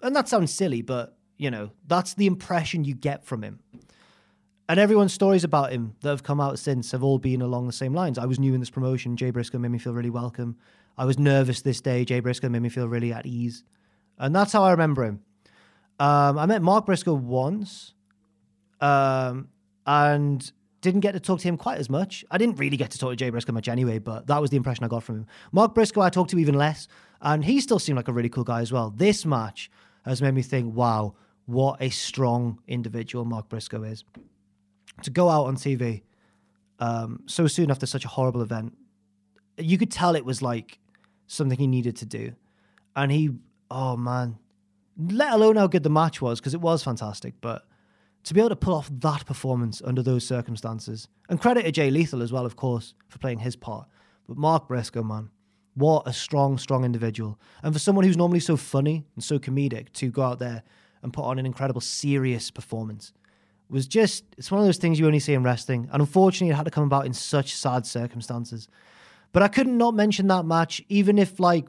[0.00, 3.58] and that sounds silly, but you know that's the impression you get from him.
[4.68, 7.72] And everyone's stories about him that have come out since have all been along the
[7.72, 8.16] same lines.
[8.16, 9.16] I was new in this promotion.
[9.16, 10.56] Jay Briscoe made me feel really welcome.
[10.96, 12.04] I was nervous this day.
[12.04, 13.64] Jay Briscoe made me feel really at ease,
[14.18, 15.20] and that's how I remember him.
[15.98, 17.92] Um, I met Mark Briscoe once,
[18.80, 19.48] um,
[19.84, 20.52] and
[20.86, 22.24] didn't get to talk to him quite as much.
[22.30, 24.56] I didn't really get to talk to Jay Briscoe much anyway, but that was the
[24.56, 25.26] impression I got from him.
[25.50, 26.86] Mark Briscoe, I talked to even less,
[27.20, 28.90] and he still seemed like a really cool guy as well.
[28.90, 29.68] This match
[30.04, 31.14] has made me think, wow,
[31.46, 34.04] what a strong individual Mark Briscoe is.
[35.02, 36.02] To go out on TV
[36.78, 38.76] um, so soon after such a horrible event,
[39.58, 40.78] you could tell it was like
[41.26, 42.32] something he needed to do.
[42.94, 43.30] And he,
[43.72, 44.38] oh man,
[44.96, 47.65] let alone how good the match was, because it was fantastic, but
[48.26, 51.90] to be able to pull off that performance under those circumstances, and credit to Jay
[51.90, 53.86] Lethal as well, of course, for playing his part.
[54.26, 55.30] But Mark Briscoe, man,
[55.74, 57.38] what a strong, strong individual.
[57.62, 60.64] And for someone who's normally so funny and so comedic to go out there
[61.02, 63.12] and put on an incredible, serious performance
[63.70, 65.88] was just, it's one of those things you only see in wrestling.
[65.92, 68.66] And unfortunately, it had to come about in such sad circumstances.
[69.30, 71.68] But I couldn't not mention that match, even if, like,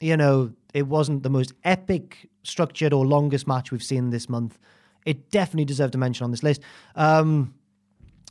[0.00, 4.58] you know, it wasn't the most epic, structured, or longest match we've seen this month.
[5.04, 6.62] It definitely deserved a mention on this list.
[6.96, 7.54] Um,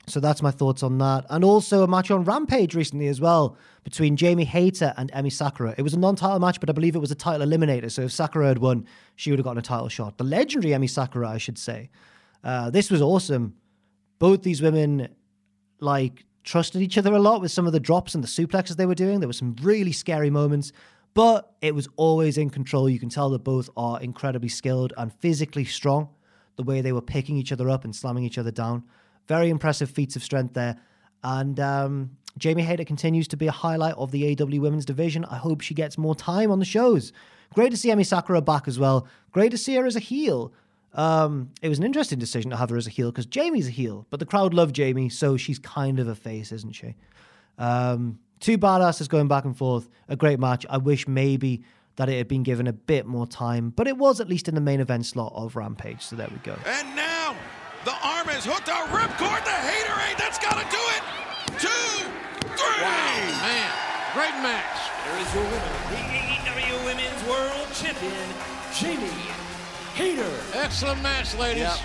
[0.07, 1.26] so that's my thoughts on that.
[1.30, 5.76] And also a match on Rampage recently as well between Jamie Hayter and Emi Sakura.
[5.78, 7.91] It was a non title match, but I believe it was a title eliminator.
[7.91, 10.17] So if Sakura had won, she would have gotten a title shot.
[10.17, 11.89] The legendary Emi Sakura, I should say.
[12.43, 13.55] Uh, this was awesome.
[14.17, 15.09] Both these women,
[15.80, 18.86] like, trusted each other a lot with some of the drops and the suplexes they
[18.86, 19.19] were doing.
[19.19, 20.72] There were some really scary moments,
[21.13, 22.89] but it was always in control.
[22.89, 26.09] You can tell that both are incredibly skilled and physically strong.
[26.55, 28.83] The way they were picking each other up and slamming each other down.
[29.27, 30.77] Very impressive feats of strength there.
[31.23, 35.25] And um, Jamie Hayter continues to be a highlight of the AEW women's division.
[35.25, 37.13] I hope she gets more time on the shows.
[37.53, 39.07] Great to see Emi Sakura back as well.
[39.31, 40.53] Great to see her as a heel.
[40.93, 43.71] Um, it was an interesting decision to have her as a heel because Jamie's a
[43.71, 46.95] heel, but the crowd loved Jamie, so she's kind of a face, isn't she?
[47.57, 49.87] Um, two badasses going back and forth.
[50.09, 50.65] A great match.
[50.69, 51.63] I wish maybe
[52.01, 54.55] that it had been given a bit more time, but it was at least in
[54.55, 56.01] the main event slot of Rampage.
[56.01, 56.57] So there we go.
[56.65, 57.35] And now
[57.85, 59.45] the arm is hooked to ripcord.
[59.45, 61.03] The Hayter That's got to do it.
[61.61, 62.01] Two,
[62.57, 62.81] three.
[62.81, 63.69] Wow, man.
[64.17, 64.81] Great match.
[65.05, 68.33] There is your winner, the AEW Women's World Champion,
[68.73, 69.13] Jamie
[69.93, 70.57] Hayter.
[70.57, 71.69] Excellent match, ladies.
[71.69, 71.77] Yep.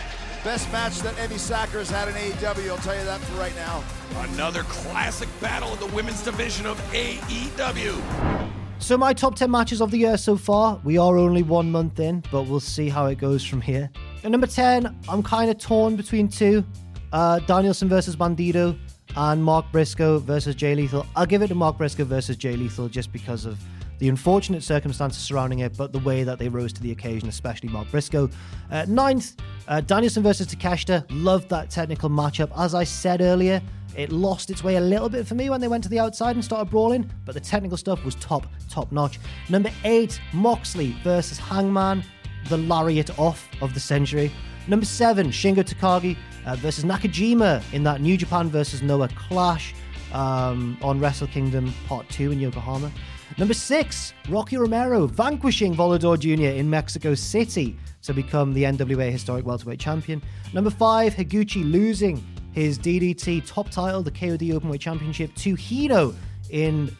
[0.45, 3.55] Best match that Emi Sakura has had in AEW, I'll tell you that for right
[3.55, 3.85] now.
[4.33, 8.36] Another classic battle in the women's division of AEW.
[8.79, 10.81] So, my top 10 matches of the year so far.
[10.85, 13.91] We are only one month in, but we'll see how it goes from here.
[14.23, 16.65] At number 10, I'm kind of torn between two
[17.13, 18.79] uh, Danielson versus Bandido
[19.17, 21.07] and Mark Briscoe versus Jay Lethal.
[21.17, 23.59] I'll give it to Mark Briscoe versus Jay Lethal just because of
[23.99, 27.71] the unfortunate circumstances surrounding it, but the way that they rose to the occasion, especially
[27.71, 28.29] Mark Briscoe.
[28.71, 29.37] Uh, ninth,
[29.69, 31.07] uh, Danielson versus Takeshita.
[31.11, 32.51] Loved that technical matchup.
[32.57, 33.63] As I said earlier,
[33.97, 36.37] it lost its way a little bit for me when they went to the outside
[36.37, 39.19] and started brawling, but the technical stuff was top, top notch.
[39.49, 42.05] Number eight, Moxley versus Hangman,
[42.49, 44.31] the lariat off of the century.
[44.69, 49.75] Number seven, Shingo Takagi uh, versus Nakajima in that New Japan versus Noah clash
[50.13, 52.91] um, on Wrestle Kingdom Part 2 in Yokohama.
[53.39, 56.57] Number six, Rocky Romero vanquishing Volador Jr.
[56.57, 60.23] in Mexico City to become the NWA Historic Welterweight Champion.
[60.53, 62.25] Number five, Higuchi losing
[62.57, 66.15] his DDT top title, the KOD Openweight Championship, to Hino
[66.49, 66.91] in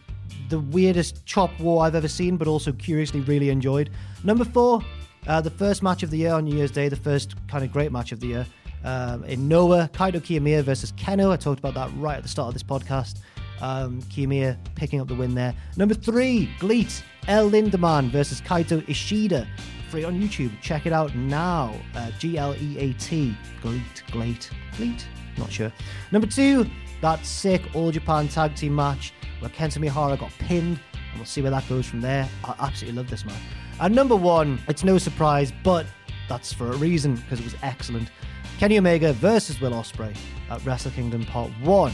[0.51, 3.89] the weirdest chop war I've ever seen, but also curiously really enjoyed.
[4.23, 4.83] Number four,
[5.27, 7.73] uh, the first match of the year on New Year's Day, the first kind of
[7.73, 8.47] great match of the year.
[8.85, 11.33] Um, in Noah, Kaito Kiyomiya versus Kenoh.
[11.33, 13.21] I talked about that right at the start of this podcast.
[13.63, 15.55] Um, Kiyomiya picking up the win there.
[15.79, 19.49] Number three, GLEAT, El Lindaman versus Kaito Ishida.
[19.89, 20.53] Free on YouTube.
[20.61, 21.75] Check it out now.
[21.95, 23.35] Uh, G L E A T.
[23.63, 25.07] GLEAT, GLEAT, GLEAT.
[25.39, 25.73] Not sure.
[26.13, 26.67] Number two,
[27.01, 31.43] that sick All Japan Tag Team match where Kento Miyahara got pinned, and we'll see
[31.43, 32.29] where that goes from there.
[32.45, 33.41] I absolutely love this match.
[33.81, 35.87] And number one, it's no surprise, but
[36.29, 38.11] that's for a reason because it was excellent.
[38.59, 40.17] Kenny Omega versus Will Ospreay
[40.51, 41.93] at Wrestle Kingdom Part 1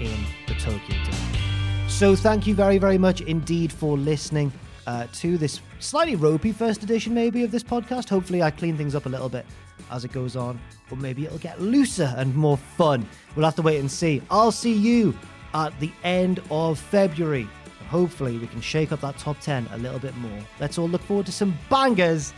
[0.00, 1.88] in the Tokyo Dome.
[1.88, 4.52] So thank you very, very much indeed for listening
[4.90, 8.08] uh, to this slightly ropey first edition, maybe, of this podcast.
[8.08, 9.46] Hopefully, I clean things up a little bit
[9.88, 10.58] as it goes on,
[10.90, 13.08] or maybe it'll get looser and more fun.
[13.36, 14.20] We'll have to wait and see.
[14.30, 15.16] I'll see you
[15.54, 17.46] at the end of February.
[17.88, 20.40] Hopefully, we can shake up that top 10 a little bit more.
[20.58, 22.34] Let's all look forward to some bangers,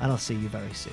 [0.00, 0.92] and I'll see you very soon.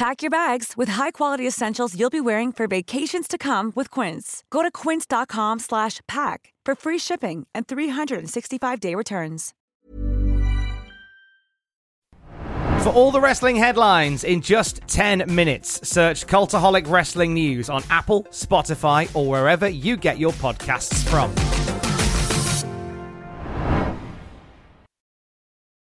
[0.00, 4.42] Pack your bags with high-quality essentials you'll be wearing for vacations to come with Quince.
[4.48, 9.52] Go to quince.com slash pack for free shipping and 365-day returns.
[12.82, 18.22] For all the wrestling headlines in just 10 minutes, search Cultaholic Wrestling News on Apple,
[18.30, 21.30] Spotify, or wherever you get your podcasts from.